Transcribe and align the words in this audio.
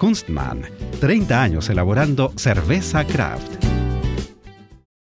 Kunstmann, 0.00 0.62
30 0.98 1.42
años 1.42 1.68
elaborando 1.68 2.32
cerveza 2.34 3.06
craft. 3.06 3.62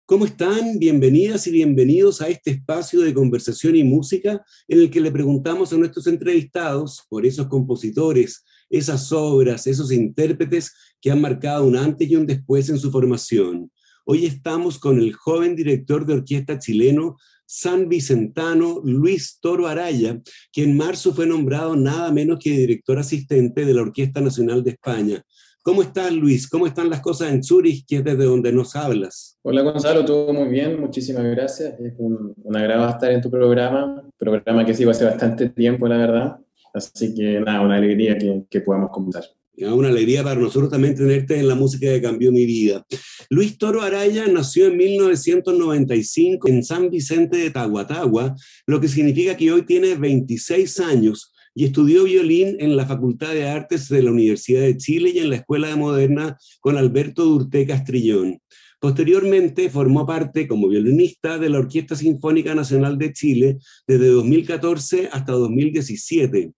¿Cómo 0.06 0.24
están? 0.24 0.78
Bienvenidas 0.78 1.48
y 1.48 1.50
bienvenidos 1.50 2.22
a 2.22 2.28
este 2.28 2.52
espacio 2.52 3.00
de 3.00 3.12
conversación 3.12 3.74
y 3.74 3.82
música 3.82 4.44
en 4.68 4.78
el 4.78 4.90
que 4.92 5.00
le 5.00 5.10
preguntamos 5.10 5.72
a 5.72 5.78
nuestros 5.78 6.06
entrevistados 6.06 7.04
por 7.08 7.26
esos 7.26 7.48
compositores, 7.48 8.44
esas 8.70 9.10
obras, 9.10 9.66
esos 9.66 9.90
intérpretes 9.90 10.72
que 11.00 11.10
han 11.10 11.20
marcado 11.20 11.66
un 11.66 11.76
antes 11.76 12.08
y 12.08 12.14
un 12.14 12.24
después 12.24 12.68
en 12.68 12.78
su 12.78 12.92
formación. 12.92 13.72
Hoy 14.04 14.26
estamos 14.26 14.78
con 14.78 15.00
el 15.00 15.12
joven 15.12 15.56
director 15.56 16.06
de 16.06 16.12
orquesta 16.12 16.60
chileno 16.60 17.16
San 17.46 17.88
Vicentano 17.88 18.80
Luis 18.84 19.38
Toro 19.40 19.66
Araya, 19.66 20.20
que 20.52 20.62
en 20.62 20.76
marzo 20.76 21.12
fue 21.12 21.26
nombrado 21.26 21.76
nada 21.76 22.10
menos 22.12 22.38
que 22.38 22.50
director 22.50 22.98
asistente 22.98 23.64
de 23.64 23.74
la 23.74 23.82
Orquesta 23.82 24.20
Nacional 24.20 24.62
de 24.62 24.70
España. 24.70 25.22
¿Cómo 25.62 25.80
estás, 25.80 26.12
Luis? 26.12 26.46
¿Cómo 26.46 26.66
están 26.66 26.90
las 26.90 27.00
cosas 27.00 27.32
en 27.32 27.42
Zurich, 27.42 27.86
que 27.86 27.96
es 27.96 28.04
desde 28.04 28.24
donde 28.24 28.52
nos 28.52 28.76
hablas? 28.76 29.38
Hola, 29.42 29.62
Gonzalo, 29.62 30.04
todo 30.04 30.30
muy 30.34 30.50
bien, 30.50 30.78
muchísimas 30.78 31.24
gracias. 31.24 31.80
Es 31.80 31.94
un, 31.96 32.34
un 32.36 32.56
agrado 32.56 32.86
estar 32.86 33.10
en 33.10 33.22
tu 33.22 33.30
programa, 33.30 34.02
programa 34.18 34.66
que 34.66 34.74
sigo 34.74 34.90
hace 34.90 35.06
bastante 35.06 35.48
tiempo, 35.48 35.88
la 35.88 35.96
verdad. 35.96 36.36
Así 36.74 37.14
que 37.14 37.40
nada, 37.40 37.62
una 37.62 37.76
alegría 37.76 38.18
que, 38.18 38.44
que 38.50 38.60
podamos 38.60 38.90
conversar. 38.90 39.24
Una 39.56 39.88
alegría 39.88 40.24
para 40.24 40.40
nosotros 40.40 40.70
también 40.70 40.96
tenerte 40.96 41.38
en 41.38 41.46
la 41.46 41.54
música 41.54 41.86
que 41.86 42.02
cambió 42.02 42.32
mi 42.32 42.44
vida. 42.44 42.84
Luis 43.30 43.56
Toro 43.56 43.82
Araya 43.82 44.26
nació 44.26 44.66
en 44.66 44.76
1995 44.76 46.48
en 46.48 46.64
San 46.64 46.90
Vicente 46.90 47.36
de 47.36 47.50
Tahuatahua, 47.50 48.34
lo 48.66 48.80
que 48.80 48.88
significa 48.88 49.36
que 49.36 49.52
hoy 49.52 49.62
tiene 49.62 49.94
26 49.94 50.80
años 50.80 51.32
y 51.54 51.66
estudió 51.66 52.04
violín 52.04 52.56
en 52.58 52.76
la 52.76 52.84
Facultad 52.84 53.32
de 53.32 53.46
Artes 53.46 53.88
de 53.88 54.02
la 54.02 54.10
Universidad 54.10 54.62
de 54.62 54.76
Chile 54.76 55.12
y 55.14 55.20
en 55.20 55.30
la 55.30 55.36
Escuela 55.36 55.68
de 55.68 55.76
Moderna 55.76 56.36
con 56.60 56.76
Alberto 56.76 57.24
Durté 57.24 57.64
Castrillón. 57.64 58.40
Posteriormente 58.80 59.70
formó 59.70 60.04
parte 60.04 60.46
como 60.46 60.68
violinista 60.68 61.38
de 61.38 61.48
la 61.48 61.60
Orquesta 61.60 61.96
Sinfónica 61.96 62.54
Nacional 62.54 62.98
de 62.98 63.12
Chile 63.12 63.58
desde 63.86 64.08
2014 64.08 65.08
hasta 65.10 65.32
2017. 65.32 66.52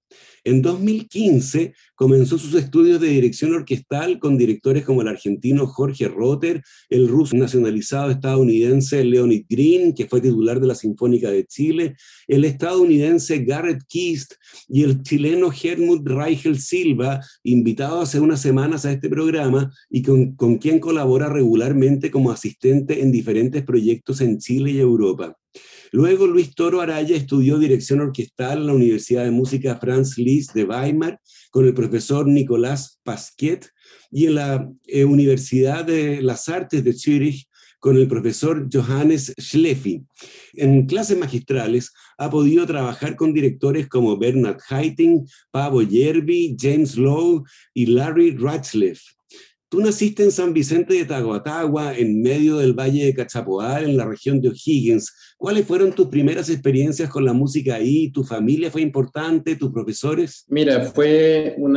En 0.46 0.62
2015 0.62 1.74
comenzó 1.96 2.38
sus 2.38 2.54
estudios 2.54 3.00
de 3.00 3.08
dirección 3.08 3.52
orquestal 3.52 4.20
con 4.20 4.38
directores 4.38 4.84
como 4.84 5.02
el 5.02 5.08
argentino 5.08 5.66
Jorge 5.66 6.06
Rotter, 6.06 6.62
el 6.88 7.08
ruso 7.08 7.36
nacionalizado 7.36 8.12
estadounidense 8.12 9.02
Leonid 9.02 9.44
Green, 9.48 9.92
que 9.92 10.06
fue 10.06 10.20
titular 10.20 10.60
de 10.60 10.68
la 10.68 10.76
Sinfónica 10.76 11.30
de 11.30 11.46
Chile, 11.46 11.96
el 12.28 12.44
estadounidense 12.44 13.40
Garrett 13.40 13.82
Kist 13.88 14.34
y 14.68 14.84
el 14.84 15.02
chileno 15.02 15.50
Helmut 15.50 16.06
Reichel 16.06 16.60
Silva, 16.60 17.20
invitado 17.42 18.00
hace 18.00 18.20
unas 18.20 18.40
semanas 18.40 18.86
a 18.86 18.92
este 18.92 19.08
programa 19.08 19.72
y 19.90 20.02
con, 20.02 20.36
con 20.36 20.58
quien 20.58 20.78
colabora 20.78 21.28
regularmente 21.28 22.12
como 22.12 22.30
asistente 22.30 23.02
en 23.02 23.10
diferentes 23.10 23.64
proyectos 23.64 24.20
en 24.20 24.38
Chile 24.38 24.70
y 24.70 24.78
Europa. 24.78 25.36
Luego 25.92 26.26
Luis 26.26 26.54
Toro 26.54 26.80
Araya 26.80 27.16
estudió 27.16 27.58
dirección 27.58 28.00
orquestal 28.00 28.58
en 28.58 28.66
la 28.66 28.74
Universidad 28.74 29.24
de 29.24 29.30
Música 29.30 29.76
Franz 29.76 30.18
Liszt 30.18 30.52
de 30.54 30.64
Weimar 30.64 31.20
con 31.50 31.66
el 31.66 31.74
profesor 31.74 32.26
Nicolás 32.26 33.00
Pasquet 33.02 33.68
y 34.10 34.26
en 34.26 34.34
la 34.34 34.70
eh, 34.86 35.04
Universidad 35.04 35.84
de 35.84 36.22
las 36.22 36.48
Artes 36.48 36.84
de 36.84 36.92
Zurich 36.92 37.46
con 37.78 37.96
el 37.96 38.08
profesor 38.08 38.68
Johannes 38.72 39.32
Schleffi. 39.38 40.04
En 40.54 40.86
clases 40.86 41.16
magistrales 41.16 41.92
ha 42.18 42.30
podido 42.30 42.66
trabajar 42.66 43.16
con 43.16 43.32
directores 43.32 43.86
como 43.88 44.16
Bernard 44.16 44.58
Haitink, 44.68 45.28
Pavo 45.50 45.82
Yerby, 45.82 46.56
James 46.58 46.96
Lowe 46.96 47.44
y 47.74 47.86
Larry 47.86 48.36
Ratcliffe. 48.36 49.15
Tú 49.68 49.80
naciste 49.80 50.22
en 50.22 50.30
San 50.30 50.52
Vicente 50.52 50.94
de 50.94 51.04
Taguatagua, 51.04 51.96
en 51.96 52.22
medio 52.22 52.58
del 52.58 52.72
Valle 52.72 53.06
de 53.06 53.14
Cachapoal, 53.14 53.84
en 53.84 53.96
la 53.96 54.04
región 54.04 54.40
de 54.40 54.50
O'Higgins. 54.50 55.12
¿Cuáles 55.36 55.66
fueron 55.66 55.90
tus 55.90 56.06
primeras 56.06 56.48
experiencias 56.48 57.10
con 57.10 57.24
la 57.24 57.32
música 57.32 57.74
ahí? 57.74 58.12
¿Tu 58.12 58.22
familia 58.22 58.70
fue 58.70 58.82
importante? 58.82 59.56
¿Tus 59.56 59.72
profesores? 59.72 60.44
Mira, 60.48 60.80
fue 60.82 61.56
un 61.58 61.76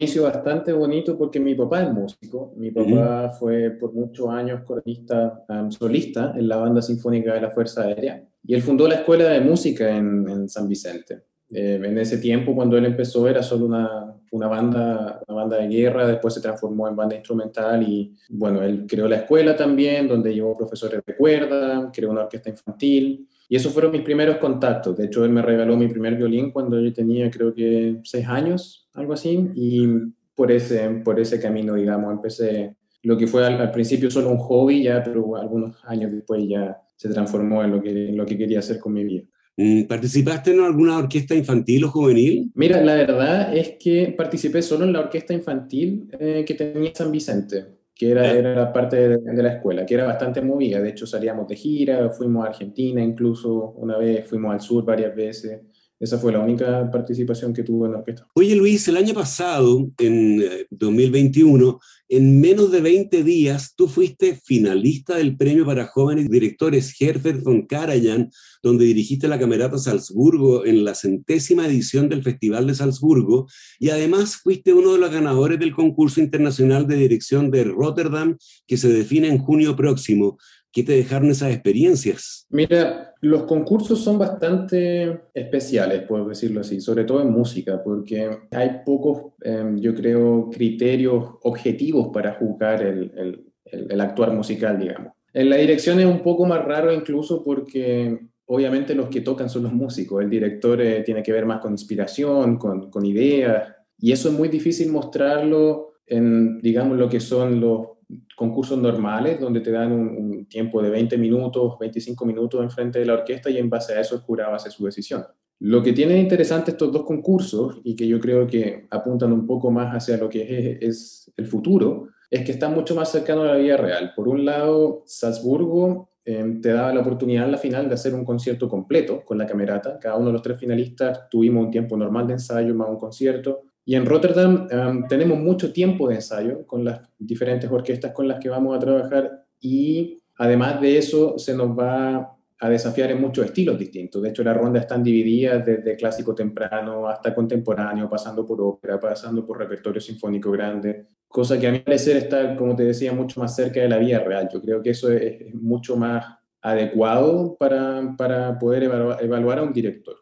inicio 0.00 0.24
bastante 0.24 0.72
bonito 0.72 1.16
porque 1.16 1.38
mi 1.38 1.54
papá 1.54 1.84
es 1.84 1.92
músico. 1.92 2.52
Mi 2.56 2.72
papá 2.72 3.30
fue 3.38 3.70
por 3.70 3.94
muchos 3.94 4.28
años 4.28 4.62
coronista 4.64 5.44
um, 5.48 5.70
solista 5.70 6.34
en 6.36 6.48
la 6.48 6.56
banda 6.56 6.82
sinfónica 6.82 7.32
de 7.32 7.42
la 7.42 7.50
Fuerza 7.52 7.82
Aérea. 7.82 8.26
Y 8.42 8.54
él 8.54 8.62
fundó 8.62 8.88
la 8.88 8.96
escuela 8.96 9.28
de 9.28 9.40
música 9.40 9.96
en, 9.96 10.28
en 10.28 10.48
San 10.48 10.68
Vicente. 10.68 11.22
Eh, 11.50 11.80
en 11.82 11.96
ese 11.96 12.18
tiempo, 12.18 12.54
cuando 12.54 12.76
él 12.76 12.84
empezó, 12.84 13.28
era 13.28 13.42
solo 13.42 13.66
una, 13.66 14.17
una, 14.30 14.48
banda, 14.48 15.20
una 15.26 15.36
banda 15.42 15.56
de 15.58 15.68
guerra, 15.68 16.06
después 16.06 16.34
se 16.34 16.40
transformó 16.40 16.88
en 16.88 16.96
banda 16.96 17.16
instrumental 17.16 17.82
y, 17.82 18.14
bueno, 18.28 18.62
él 18.62 18.86
creó 18.88 19.08
la 19.08 19.16
escuela 19.16 19.56
también, 19.56 20.08
donde 20.08 20.34
llevó 20.34 20.56
profesores 20.56 21.00
de 21.06 21.16
cuerda, 21.16 21.90
creó 21.92 22.10
una 22.10 22.22
orquesta 22.22 22.50
infantil. 22.50 23.28
Y 23.48 23.56
esos 23.56 23.72
fueron 23.72 23.92
mis 23.92 24.02
primeros 24.02 24.36
contactos. 24.36 24.96
De 24.96 25.06
hecho, 25.06 25.24
él 25.24 25.30
me 25.30 25.42
regaló 25.42 25.76
mi 25.76 25.88
primer 25.88 26.16
violín 26.16 26.50
cuando 26.50 26.78
yo 26.80 26.92
tenía, 26.92 27.30
creo 27.30 27.54
que, 27.54 28.00
seis 28.04 28.26
años, 28.28 28.88
algo 28.92 29.14
así. 29.14 29.50
Y 29.54 29.86
por 30.34 30.52
ese, 30.52 30.88
por 31.04 31.18
ese 31.18 31.40
camino, 31.40 31.74
digamos, 31.74 32.12
empecé 32.12 32.76
lo 33.02 33.16
que 33.16 33.26
fue 33.26 33.46
al, 33.46 33.60
al 33.60 33.70
principio 33.70 34.10
solo 34.10 34.30
un 34.30 34.38
hobby, 34.38 34.82
ya, 34.82 35.02
pero 35.02 35.36
algunos 35.36 35.76
años 35.84 36.12
después 36.12 36.46
ya 36.46 36.78
se 36.96 37.08
transformó 37.08 37.62
en 37.62 37.70
lo 37.70 37.80
que, 37.80 38.08
en 38.08 38.16
lo 38.16 38.26
que 38.26 38.36
quería 38.36 38.58
hacer 38.58 38.78
con 38.80 38.92
mi 38.92 39.04
vida. 39.04 39.24
Mm, 39.58 39.88
¿Participaste 39.88 40.52
en 40.52 40.60
alguna 40.60 40.98
orquesta 40.98 41.34
infantil 41.34 41.82
o 41.82 41.90
juvenil? 41.90 42.48
Mira, 42.54 42.80
la 42.80 42.94
verdad 42.94 43.56
es 43.56 43.74
que 43.76 44.14
participé 44.16 44.62
solo 44.62 44.84
en 44.84 44.92
la 44.92 45.00
orquesta 45.00 45.34
infantil 45.34 46.08
eh, 46.16 46.44
que 46.46 46.54
tenía 46.54 46.92
San 46.94 47.10
Vicente, 47.10 47.64
que 47.92 48.12
era, 48.12 48.30
era 48.30 48.54
la 48.54 48.72
parte 48.72 48.96
de, 48.96 49.18
de, 49.18 49.42
la 49.42 49.54
escuela, 49.54 49.84
que 49.84 49.94
era 49.94 50.06
bastante 50.06 50.40
movida. 50.42 50.80
De 50.80 50.90
hecho, 50.90 51.08
salíamos 51.08 51.48
de 51.48 51.56
gira, 51.56 52.08
fuimos 52.10 52.46
a 52.46 52.50
Argentina 52.50 53.02
incluso 53.02 53.72
una 53.72 53.98
vez, 53.98 54.24
fuimos 54.28 54.52
al 54.52 54.60
sur 54.60 54.84
varias 54.84 55.12
veces. 55.16 55.60
Esa 56.00 56.18
fue 56.18 56.32
la 56.32 56.38
única 56.38 56.88
participación 56.92 57.52
que 57.52 57.64
tuve 57.64 57.86
en 57.86 57.92
la 57.92 57.98
orquesta. 57.98 58.28
Oye 58.34 58.54
Luis, 58.54 58.86
el 58.86 58.96
año 58.96 59.14
pasado, 59.14 59.90
en 59.98 60.44
2021, 60.70 61.80
eh, 62.08 62.16
en 62.18 62.40
menos 62.40 62.70
de 62.70 62.80
20 62.80 63.24
días, 63.24 63.74
tú 63.74 63.88
fuiste 63.88 64.40
finalista 64.42 65.16
del 65.16 65.36
premio 65.36 65.66
para 65.66 65.88
jóvenes 65.88 66.30
directores 66.30 66.94
Herbert 67.00 67.42
von 67.42 67.66
Karajan, 67.66 68.30
donde 68.62 68.84
dirigiste 68.84 69.26
la 69.26 69.38
Camerata 69.38 69.76
Salzburgo 69.76 70.64
en 70.64 70.84
la 70.84 70.94
centésima 70.94 71.66
edición 71.66 72.08
del 72.08 72.22
Festival 72.22 72.66
de 72.68 72.76
Salzburgo, 72.76 73.48
y 73.80 73.90
además 73.90 74.36
fuiste 74.36 74.72
uno 74.72 74.92
de 74.92 75.00
los 75.00 75.10
ganadores 75.10 75.58
del 75.58 75.74
concurso 75.74 76.20
internacional 76.20 76.86
de 76.86 76.96
dirección 76.96 77.50
de 77.50 77.64
Rotterdam, 77.64 78.38
que 78.66 78.76
se 78.76 78.88
define 78.88 79.28
en 79.28 79.38
junio 79.38 79.74
próximo. 79.74 80.38
¿Qué 80.78 80.84
te 80.84 81.00
esas 81.00 81.52
experiencias? 81.52 82.46
Mira, 82.50 83.12
los 83.20 83.42
concursos 83.44 83.98
son 83.98 84.16
bastante 84.16 85.22
especiales, 85.34 86.02
puedo 86.02 86.28
decirlo 86.28 86.60
así, 86.60 86.80
sobre 86.80 87.02
todo 87.02 87.20
en 87.20 87.32
música, 87.32 87.82
porque 87.82 88.30
hay 88.52 88.70
pocos, 88.86 89.32
eh, 89.42 89.72
yo 89.74 89.92
creo, 89.92 90.48
criterios 90.50 91.34
objetivos 91.42 92.10
para 92.12 92.34
juzgar 92.34 92.82
el, 92.82 93.42
el, 93.64 94.00
actuar 94.00 94.32
musical, 94.32 94.78
digamos. 94.78 95.14
En 95.34 95.50
la 95.50 95.56
dirección 95.56 95.98
es 95.98 96.06
un 96.06 96.22
poco 96.22 96.46
más 96.46 96.64
raro 96.64 96.92
incluso 96.92 97.42
porque 97.42 98.16
obviamente 98.46 98.94
los 98.94 99.08
que 99.08 99.22
tocan 99.22 99.50
son 99.50 99.64
los 99.64 99.72
músicos, 99.72 100.22
el 100.22 100.30
director 100.30 100.80
eh, 100.80 101.02
tiene 101.02 101.24
que 101.24 101.32
ver 101.32 101.44
más 101.44 101.58
con 101.58 101.72
inspiración, 101.72 102.56
con, 102.56 102.88
con 102.88 103.04
ideas, 103.04 103.74
y 103.98 104.12
eso 104.12 104.28
es 104.28 104.34
muy 104.36 104.46
difícil 104.46 104.92
mostrarlo 104.92 105.94
en, 106.06 106.60
digamos, 106.60 106.96
lo 106.96 107.08
que 107.08 107.18
son 107.18 107.58
los 107.58 107.97
concursos 108.36 108.78
normales 108.78 109.40
donde 109.40 109.60
te 109.60 109.70
dan 109.70 109.92
un, 109.92 110.46
tiempo 110.46 110.80
de 110.82 110.90
20 110.90 111.18
minutos, 111.18 111.78
25 111.78 112.24
minutos 112.24 112.62
enfrente 112.62 112.98
de 112.98 113.06
la 113.06 113.14
orquesta 113.14 113.50
y 113.50 113.58
en 113.58 113.68
base 113.68 113.92
a 113.92 114.00
eso 114.00 114.14
el 114.14 114.22
jurado 114.22 114.54
hace 114.54 114.70
su 114.70 114.84
decisión. 114.84 115.24
Lo 115.60 115.82
que 115.82 115.92
tienen 115.92 116.18
interesante 116.18 116.70
estos 116.70 116.92
dos 116.92 117.04
concursos 117.04 117.80
y 117.82 117.96
que 117.96 118.06
yo 118.06 118.20
creo 118.20 118.46
que 118.46 118.86
apuntan 118.90 119.32
un 119.32 119.46
poco 119.46 119.70
más 119.70 119.94
hacia 119.94 120.16
lo 120.16 120.28
que 120.28 120.78
es, 120.80 121.30
el 121.36 121.46
futuro, 121.46 122.08
es 122.30 122.44
que 122.44 122.52
están 122.52 122.74
mucho 122.74 122.94
más 122.94 123.10
cercanos 123.10 123.44
a 123.44 123.54
la 123.54 123.56
vida 123.56 123.76
real. 123.76 124.12
Por 124.14 124.28
un 124.28 124.44
lado, 124.44 125.02
Salzburgo 125.06 126.10
eh, 126.24 126.58
te 126.62 126.70
daba 126.70 126.92
la 126.92 127.00
oportunidad 127.00 127.46
en 127.46 127.52
la 127.52 127.58
final 127.58 127.88
de 127.88 127.94
hacer 127.94 128.14
un 128.14 128.24
concierto 128.24 128.68
completo 128.68 129.24
con 129.24 129.38
la 129.38 129.46
camerata. 129.46 129.98
Cada 129.98 130.16
uno 130.16 130.26
de 130.26 130.34
los 130.34 130.42
tres 130.42 130.58
finalistas 130.58 131.28
tuvimos 131.28 131.64
un 131.64 131.70
tiempo 131.70 131.96
normal 131.96 132.26
de 132.26 132.34
ensayo 132.34 132.74
más 132.74 132.88
un 132.88 132.98
concierto. 132.98 133.62
Y 133.88 133.94
en 133.94 134.04
Rotterdam 134.04 134.68
em, 134.70 135.08
tenemos 135.08 135.38
mucho 135.38 135.72
tiempo 135.72 136.10
de 136.10 136.16
ensayo 136.16 136.66
con 136.66 136.84
las 136.84 137.00
diferentes 137.18 137.70
orquestas 137.70 138.12
con 138.12 138.28
las 138.28 138.38
que 138.38 138.50
vamos 138.50 138.76
a 138.76 138.78
trabajar 138.78 139.46
y 139.62 140.18
además 140.36 140.78
de 140.82 140.98
eso 140.98 141.38
se 141.38 141.54
nos 141.54 141.70
va 141.70 142.36
a 142.60 142.68
desafiar 142.68 143.12
en 143.12 143.22
muchos 143.22 143.46
estilos 143.46 143.78
distintos. 143.78 144.20
De 144.20 144.28
hecho, 144.28 144.44
las 144.44 144.54
rondas 144.54 144.82
están 144.82 145.02
divididas 145.02 145.64
desde 145.64 145.96
clásico 145.96 146.34
temprano 146.34 147.08
hasta 147.08 147.34
contemporáneo, 147.34 148.10
pasando 148.10 148.44
por 148.44 148.60
ópera, 148.60 149.00
pasando 149.00 149.46
por 149.46 149.58
repertorio 149.58 150.02
sinfónico 150.02 150.50
grande, 150.50 151.06
cosa 151.26 151.58
que 151.58 151.66
a 151.66 151.72
mi 151.72 151.78
parecer 151.78 152.18
está, 152.18 152.56
como 152.56 152.76
te 152.76 152.84
decía, 152.84 153.14
mucho 153.14 153.40
más 153.40 153.56
cerca 153.56 153.80
de 153.80 153.88
la 153.88 153.96
vida 153.96 154.18
real. 154.18 154.50
Yo 154.52 154.60
creo 154.60 154.82
que 154.82 154.90
eso 154.90 155.10
es, 155.10 155.54
mucho 155.54 155.96
más 155.96 156.26
adecuado 156.60 157.56
para, 157.58 158.14
para 158.18 158.58
poder 158.58 158.82
evaluar, 158.82 159.60
a 159.60 159.62
un 159.62 159.72
director. 159.72 160.16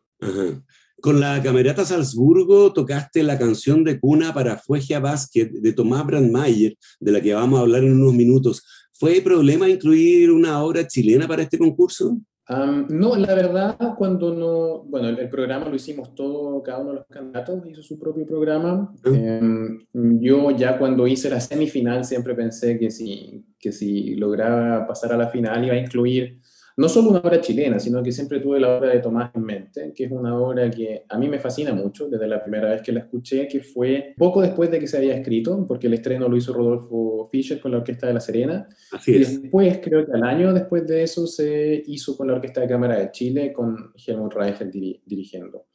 Con 1.00 1.20
la 1.20 1.42
Camerata 1.42 1.84
Salzburgo 1.84 2.72
tocaste 2.72 3.22
la 3.22 3.38
canción 3.38 3.84
de 3.84 4.00
cuna 4.00 4.32
para 4.32 4.56
Fuegia 4.56 4.98
Basket 4.98 5.50
de 5.50 5.72
Tomás 5.72 6.06
Brandmeier, 6.06 6.74
de 6.98 7.12
la 7.12 7.20
que 7.20 7.34
vamos 7.34 7.58
a 7.58 7.62
hablar 7.62 7.84
en 7.84 8.00
unos 8.00 8.14
minutos. 8.14 8.62
¿Fue 8.92 9.20
problema 9.20 9.68
incluir 9.68 10.30
una 10.30 10.62
obra 10.62 10.86
chilena 10.86 11.28
para 11.28 11.42
este 11.42 11.58
concurso? 11.58 12.18
no, 12.48 13.16
la 13.16 13.34
verdad, 13.34 13.76
cuando 13.98 14.32
no, 14.32 14.84
bueno, 14.84 15.08
el, 15.08 15.28
programa 15.28 15.68
lo 15.68 15.74
hicimos 15.74 16.14
todo, 16.14 16.62
cada 16.62 16.78
uno 16.78 16.90
de 16.90 16.96
los 16.96 17.06
candidatos 17.08 17.66
hizo 17.66 17.82
su 17.82 17.98
propio 17.98 18.24
programa. 18.24 18.94
Ah. 19.04 19.10
Em, 19.12 19.84
yo 19.92 20.52
ya 20.52 20.78
cuando 20.78 21.08
hice 21.08 21.28
la 21.28 21.40
semifinal 21.40 22.04
siempre 22.04 22.34
pensé 22.34 22.78
que 22.78 22.90
si, 22.90 23.44
que 23.58 23.72
si 23.72 24.14
lograba 24.14 24.86
pasar 24.86 25.12
a 25.12 25.16
la 25.16 25.28
final 25.28 25.64
iba 25.64 25.74
a 25.74 25.78
incluir 25.78 26.38
no 26.76 26.88
solo 26.88 27.10
una 27.10 27.20
obra 27.20 27.40
chilena, 27.40 27.78
sino 27.78 28.02
que 28.02 28.12
siempre 28.12 28.40
tuve 28.40 28.60
la 28.60 28.76
obra 28.76 28.90
de 28.90 29.00
Tomás 29.00 29.34
en 29.34 29.42
mente, 29.42 29.92
que 29.94 30.04
es 30.04 30.10
una 30.10 30.38
obra 30.38 30.70
que 30.70 31.04
a 31.08 31.18
mí 31.18 31.28
me 31.28 31.38
fascina 31.38 31.72
mucho 31.72 32.08
desde 32.08 32.28
la 32.28 32.42
primera 32.42 32.70
vez 32.70 32.82
que 32.82 32.92
la 32.92 33.00
escuché, 33.00 33.48
que 33.48 33.60
fue 33.60 34.14
poco 34.18 34.42
después 34.42 34.70
de 34.70 34.78
que 34.78 34.86
se 34.86 34.98
había 34.98 35.14
escrito, 35.14 35.66
porque 35.66 35.86
el 35.86 35.94
estreno 35.94 36.28
lo 36.28 36.36
hizo 36.36 36.52
Rodolfo 36.52 37.28
Fischer 37.30 37.60
con 37.60 37.72
la 37.72 37.78
Orquesta 37.78 38.06
de 38.06 38.14
La 38.14 38.20
Serena. 38.20 38.68
Así 38.92 39.12
y 39.12 39.18
después, 39.18 39.80
creo 39.82 40.04
que 40.04 40.12
al 40.12 40.22
año 40.22 40.52
después 40.52 40.86
de 40.86 41.02
eso, 41.02 41.26
se 41.26 41.82
hizo 41.86 42.16
con 42.16 42.28
la 42.28 42.34
Orquesta 42.34 42.60
de 42.60 42.68
Cámara 42.68 42.98
de 42.98 43.10
Chile, 43.10 43.52
con 43.52 43.92
Helmut 44.06 44.34
Reichel 44.34 44.70
dirigiendo. 44.70 45.66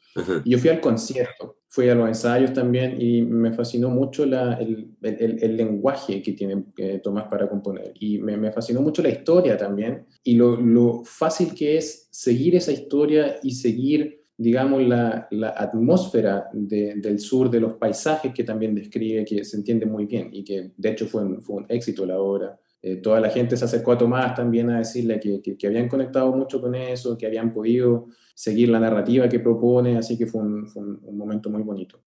Y 0.43 0.51
yo 0.51 0.57
fui 0.57 0.69
al 0.69 0.81
concierto, 0.81 1.57
fui 1.67 1.87
a 1.87 1.95
los 1.95 2.07
ensayos 2.07 2.53
también 2.53 3.01
y 3.01 3.21
me 3.21 3.53
fascinó 3.53 3.89
mucho 3.89 4.25
la, 4.25 4.55
el, 4.55 4.91
el, 5.01 5.43
el, 5.43 5.57
lenguaje 5.57 6.21
que 6.21 6.33
tiene 6.33 6.65
eh, 6.77 6.99
Tomás 7.01 7.27
para 7.29 7.47
componer. 7.47 7.93
Y 7.99 8.19
me, 8.19 8.35
me, 8.35 8.51
fascinó 8.51 8.81
mucho 8.81 9.01
la 9.01 9.09
historia 9.09 9.55
también 9.57 10.05
y 10.23 10.35
lo, 10.35 10.57
lo 10.57 11.03
fácil 11.05 11.53
que 11.53 11.77
es 11.77 12.09
seguir 12.11 12.55
esa 12.55 12.71
historia 12.71 13.37
y 13.41 13.51
seguir 13.51 14.21
digamos, 14.41 14.81
la, 14.87 15.27
la 15.29 15.49
atmósfera 15.49 16.49
del 16.51 17.19
sur, 17.19 17.47
de 17.47 17.59
los 17.59 17.73
paisajes 17.73 18.33
que 18.33 18.43
también 18.43 18.73
describe, 18.73 19.23
que 19.23 19.43
se 19.43 19.55
entiende 19.55 19.85
muy 19.85 20.07
bien 20.07 20.29
y 20.33 20.43
que 20.43 20.71
de 20.75 20.89
hecho 20.89 21.05
fue 21.05 21.23
un, 21.23 21.43
fue 21.43 21.57
un 21.57 21.65
éxito 21.69 22.07
la 22.07 22.19
obra. 22.19 22.59
Eh, 22.81 22.95
toda 22.95 23.19
la 23.19 23.29
gente 23.29 23.55
se 23.55 23.65
acercó 23.65 23.91
a 23.91 23.99
Tomás 23.99 24.33
también 24.33 24.71
a 24.71 24.79
decirle 24.79 25.19
que, 25.19 25.43
que, 25.43 25.55
que, 25.55 25.67
habían 25.67 25.87
conectado 25.87 26.35
mucho 26.35 26.59
con 26.59 26.73
eso, 26.73 27.15
que 27.15 27.27
habían 27.27 27.53
podido 27.53 28.07
seguir 28.41 28.69
la 28.69 28.79
narrativa 28.79 29.29
que 29.29 29.39
propone, 29.39 29.97
así 29.97 30.17
que 30.17 30.25
fue 30.25 30.41
un, 30.41 30.67
un, 31.03 31.15
momento 31.15 31.51
muy 31.51 31.61
bonito. 31.61 32.01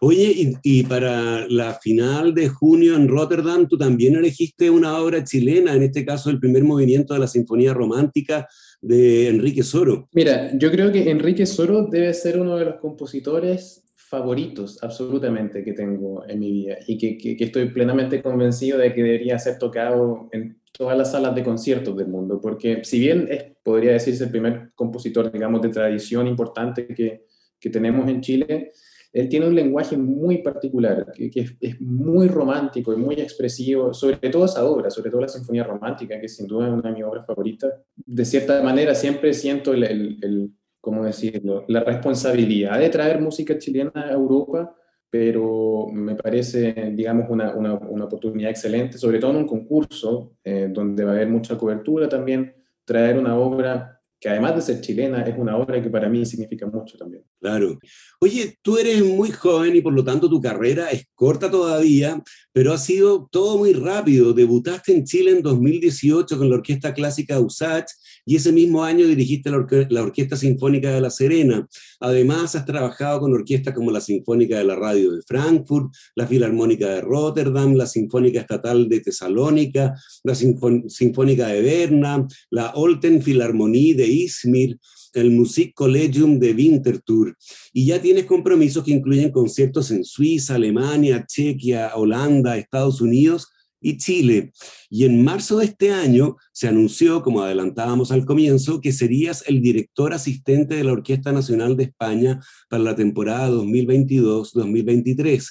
Oye, 0.00 0.32
y, 0.34 0.54
y, 0.64 0.82
para 0.82 1.46
la 1.48 1.74
final 1.74 2.34
de 2.34 2.48
junio 2.48 2.96
en 2.96 3.06
Rotterdam, 3.06 3.68
tú 3.68 3.78
también 3.78 4.16
elegiste 4.16 4.68
una 4.68 4.98
obra 4.98 5.22
chilena, 5.22 5.74
en 5.74 5.84
este 5.84 6.04
caso 6.04 6.30
el 6.30 6.40
primer 6.40 6.64
movimiento 6.64 7.14
de 7.14 7.20
la 7.20 7.28
Sinfonía 7.28 7.72
Romántica 7.72 8.48
de 8.80 9.28
Enrique 9.28 9.62
Soro. 9.62 10.08
Mira, 10.12 10.50
yo 10.58 10.72
creo 10.72 10.90
que 10.90 11.08
Enrique 11.08 11.46
Soro 11.46 11.86
debe 11.86 12.12
ser 12.14 12.40
uno 12.40 12.56
de 12.56 12.64
los 12.64 12.76
compositores 12.80 13.84
favoritos 14.08 14.82
absolutamente 14.82 15.62
que 15.62 15.74
tengo 15.74 16.24
en 16.26 16.38
mi 16.38 16.50
vida 16.50 16.78
y 16.86 16.96
que, 16.96 17.18
que, 17.18 17.36
que 17.36 17.44
estoy 17.44 17.68
plenamente 17.68 18.22
convencido 18.22 18.78
de 18.78 18.94
que 18.94 19.02
debería 19.02 19.38
ser 19.38 19.58
tocado 19.58 20.28
en 20.32 20.60
todas 20.72 20.96
las 20.96 21.12
salas 21.12 21.34
de 21.34 21.44
conciertos 21.44 21.96
del 21.96 22.08
mundo, 22.08 22.40
porque 22.40 22.84
si 22.84 22.98
bien 22.98 23.26
es, 23.30 23.44
podría 23.62 23.92
decirse 23.92 24.24
el 24.24 24.30
primer 24.30 24.70
compositor, 24.74 25.30
digamos, 25.30 25.60
de 25.60 25.68
tradición 25.68 26.26
importante 26.26 26.86
que, 26.86 27.26
que 27.60 27.68
tenemos 27.68 28.08
en 28.08 28.20
Chile, 28.20 28.72
él 29.12 29.28
tiene 29.28 29.46
un 29.46 29.54
lenguaje 29.54 29.96
muy 29.96 30.38
particular, 30.38 31.12
que, 31.14 31.30
que 31.30 31.46
es, 31.60 31.80
muy 31.80 32.28
romántico 32.28 32.92
y 32.92 32.96
muy 32.96 33.16
expresivo, 33.16 33.92
sobre 33.92 34.30
todo 34.30 34.44
esa 34.44 34.64
obra, 34.64 34.90
sobre 34.90 35.10
todo 35.10 35.22
la 35.22 35.28
Sinfonía 35.28 35.64
Romántica, 35.64 36.20
que 36.20 36.28
sin 36.28 36.46
duda 36.46 36.68
es 36.68 36.72
una 36.72 36.90
de 36.90 36.94
mis 36.94 37.04
obras 37.04 37.26
favoritas. 37.26 37.72
De 37.96 38.24
cierta 38.24 38.62
manera 38.62 38.94
siempre 38.94 39.32
siento 39.34 39.72
el, 39.72 39.84
el, 39.84 40.18
el 40.22 40.50
¿cómo 40.88 41.04
decirlo?, 41.04 41.64
la 41.68 41.84
responsabilidad 41.84 42.78
de 42.78 42.88
traer 42.88 43.20
música 43.20 43.58
chilena 43.58 43.92
a 43.94 44.12
Europa 44.12 44.74
pero 45.10 45.86
me 45.92 46.14
parece, 46.14 46.92
digamos, 46.94 47.26
una, 47.30 47.54
una, 47.54 47.74
una, 47.74 48.04
oportunidad 48.04 48.50
excelente, 48.50 48.98
sobre 48.98 49.18
todo 49.18 49.30
en 49.30 49.38
un 49.38 49.46
concurso 49.46 50.34
eh, 50.44 50.68
donde 50.70 51.04
va 51.04 51.12
a 51.12 51.14
haber 51.14 51.28
mucha 51.28 51.56
cobertura 51.56 52.08
también, 52.08 52.54
traer 52.84 53.18
una 53.18 53.34
obra 53.36 53.98
que 54.20 54.28
además 54.28 54.56
de 54.56 54.62
ser 54.62 54.80
chilena, 54.80 55.22
es 55.22 55.38
una 55.38 55.56
obra 55.56 55.80
que 55.80 55.90
para 55.90 56.08
mí 56.08 56.26
significa 56.26 56.66
mucho 56.66 56.98
también. 56.98 57.22
Claro. 57.40 57.78
Oye, 58.20 58.58
tú 58.62 58.76
eres 58.76 59.04
muy 59.04 59.30
joven 59.30 59.76
y 59.76 59.80
por 59.80 59.92
lo 59.92 60.02
tanto 60.02 60.28
tu 60.28 60.40
carrera 60.40 60.90
es 60.90 61.06
corta 61.14 61.48
todavía, 61.48 62.20
pero 62.52 62.72
ha 62.72 62.78
sido 62.78 63.28
todo 63.30 63.58
muy 63.58 63.72
rápido. 63.72 64.32
Debutaste 64.32 64.92
en 64.92 65.04
Chile 65.04 65.30
en 65.30 65.42
2018 65.42 66.36
con 66.36 66.50
la 66.50 66.56
Orquesta 66.56 66.92
Clásica 66.92 67.38
USACH 67.38 67.92
y 68.28 68.36
ese 68.36 68.52
mismo 68.52 68.84
año 68.84 69.06
dirigiste 69.06 69.50
la, 69.50 70.02
Orquesta 70.02 70.36
Sinfónica 70.36 70.92
de 70.92 71.00
La 71.00 71.08
Serena. 71.08 71.66
Además, 71.98 72.54
has 72.56 72.66
trabajado 72.66 73.20
con 73.20 73.32
orquestas 73.32 73.72
como 73.72 73.90
la 73.90 74.02
Sinfónica 74.02 74.58
de 74.58 74.64
la 74.64 74.76
Radio 74.76 75.12
de 75.12 75.22
Frankfurt, 75.22 75.94
la 76.14 76.26
Filarmónica 76.26 76.90
de 76.90 77.00
Rotterdam, 77.00 77.72
la 77.72 77.86
Sinfónica 77.86 78.40
Estatal 78.40 78.86
de 78.86 79.00
Tesalónica, 79.00 79.94
la 80.24 80.34
Sinfónica 80.34 81.46
de 81.46 81.62
Berna, 81.62 82.28
la 82.50 82.72
Olten 82.74 83.22
Philharmonie 83.22 83.94
de 83.94 84.06
Izmir, 84.06 84.78
el 85.14 85.30
Musikkollegium 85.30 86.38
de 86.38 86.52
Winterthur. 86.52 87.34
Y 87.72 87.86
ya 87.86 88.02
tienes 88.02 88.26
compromisos 88.26 88.84
que 88.84 88.92
incluyen 88.92 89.32
conciertos 89.32 89.90
en 89.90 90.04
Suiza, 90.04 90.56
Alemania, 90.56 91.24
Chequia, 91.26 91.92
Holanda, 91.96 92.58
Estados 92.58 93.00
Unidos 93.00 93.48
y 93.80 93.98
Chile. 93.98 94.52
Y 94.90 95.04
en 95.04 95.22
marzo 95.22 95.58
de 95.58 95.66
este 95.66 95.92
año 95.92 96.36
se 96.52 96.68
anunció, 96.68 97.22
como 97.22 97.42
adelantábamos 97.42 98.10
al 98.10 98.24
comienzo, 98.24 98.80
que 98.80 98.92
serías 98.92 99.44
el 99.46 99.60
director 99.62 100.12
asistente 100.12 100.74
de 100.74 100.84
la 100.84 100.92
Orquesta 100.92 101.32
Nacional 101.32 101.76
de 101.76 101.84
España 101.84 102.40
para 102.68 102.82
la 102.82 102.96
temporada 102.96 103.50
2022-2023. 103.50 105.46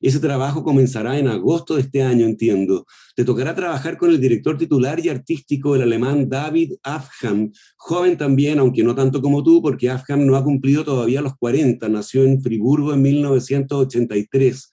Ese 0.00 0.18
trabajo 0.18 0.62
comenzará 0.64 1.18
en 1.18 1.28
agosto 1.28 1.76
de 1.76 1.82
este 1.82 2.02
año, 2.02 2.26
entiendo. 2.26 2.86
Te 3.14 3.24
tocará 3.24 3.54
trabajar 3.54 3.96
con 3.96 4.10
el 4.10 4.20
director 4.20 4.58
titular 4.58 4.98
y 5.04 5.08
artístico, 5.08 5.74
el 5.74 5.82
alemán 5.82 6.28
David 6.28 6.74
Afham, 6.82 7.52
joven 7.76 8.16
también, 8.16 8.58
aunque 8.58 8.82
no 8.82 8.94
tanto 8.94 9.20
como 9.22 9.42
tú, 9.42 9.62
porque 9.62 9.90
Afham 9.90 10.26
no 10.26 10.36
ha 10.36 10.44
cumplido 10.44 10.84
todavía 10.84 11.22
los 11.22 11.36
40, 11.36 11.88
nació 11.88 12.24
en 12.24 12.42
Friburgo 12.42 12.94
en 12.94 13.02
1983. 13.02 14.70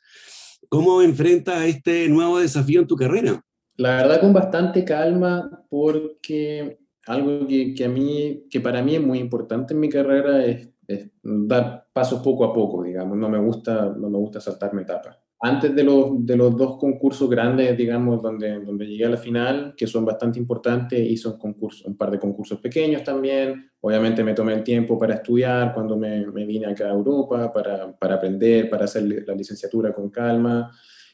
¿Cómo 0.69 1.01
enfrentas 1.01 1.63
este 1.63 2.09
nuevo 2.09 2.39
desafío 2.39 2.81
en 2.81 2.87
tu 2.87 2.95
carrera? 2.95 3.41
La 3.75 3.97
verdad 3.97 4.21
con 4.21 4.33
bastante 4.33 4.83
calma 4.83 5.63
porque 5.69 6.79
algo 7.05 7.47
que, 7.47 7.85
a 7.85 7.89
mí, 7.89 8.45
que 8.49 8.59
para 8.59 8.81
mí 8.81 8.95
es 8.95 9.01
muy 9.01 9.19
importante 9.19 9.73
en 9.73 9.79
mi 9.79 9.89
carrera 9.89 10.43
es, 10.43 10.69
es, 10.87 11.09
dar 11.23 11.87
pasos 11.93 12.21
poco 12.21 12.45
a 12.45 12.53
poco, 12.53 12.83
digamos. 12.83 13.17
No 13.17 13.29
me 13.29 13.39
gusta, 13.39 13.93
no 13.97 14.09
me 14.09 14.17
gusta 14.17 14.41
saltarme 14.41 14.81
etapas 14.81 15.17
antes 15.39 15.75
de 15.75 15.83
los, 15.83 16.25
de 16.25 16.35
los 16.35 16.57
dos 16.57 16.77
concursos 16.79 17.29
grandes, 17.29 17.77
digamos, 17.77 18.21
donde, 18.23 18.59
donde 18.59 18.87
llegué 18.87 19.05
a 19.05 19.09
la 19.09 19.17
final, 19.17 19.75
que 19.77 19.85
son 19.85 20.03
bastante 20.03 20.39
importantes, 20.39 20.99
hice 20.99 21.29
un, 21.29 21.95
par 21.95 22.09
de 22.09 22.17
concursos 22.17 22.59
pequeños 22.59 23.03
también. 23.03 23.69
Obviamente 23.81 24.23
me 24.23 24.33
tomé 24.33 24.53
el 24.53 24.63
tiempo 24.63 24.97
para 24.97 25.15
estudiar 25.15 25.75
cuando 25.75 25.95
me, 25.95 26.25
me 26.27 26.45
vine 26.45 26.65
acá 26.65 26.85
a 26.85 26.93
Europa, 26.93 27.53
para, 27.53 27.95
para, 27.95 28.15
aprender, 28.15 28.67
para 28.67 28.85
hacer 28.85 29.03
la 29.27 29.35
licenciatura 29.35 29.93
con 29.93 30.09
calma. 30.09 30.71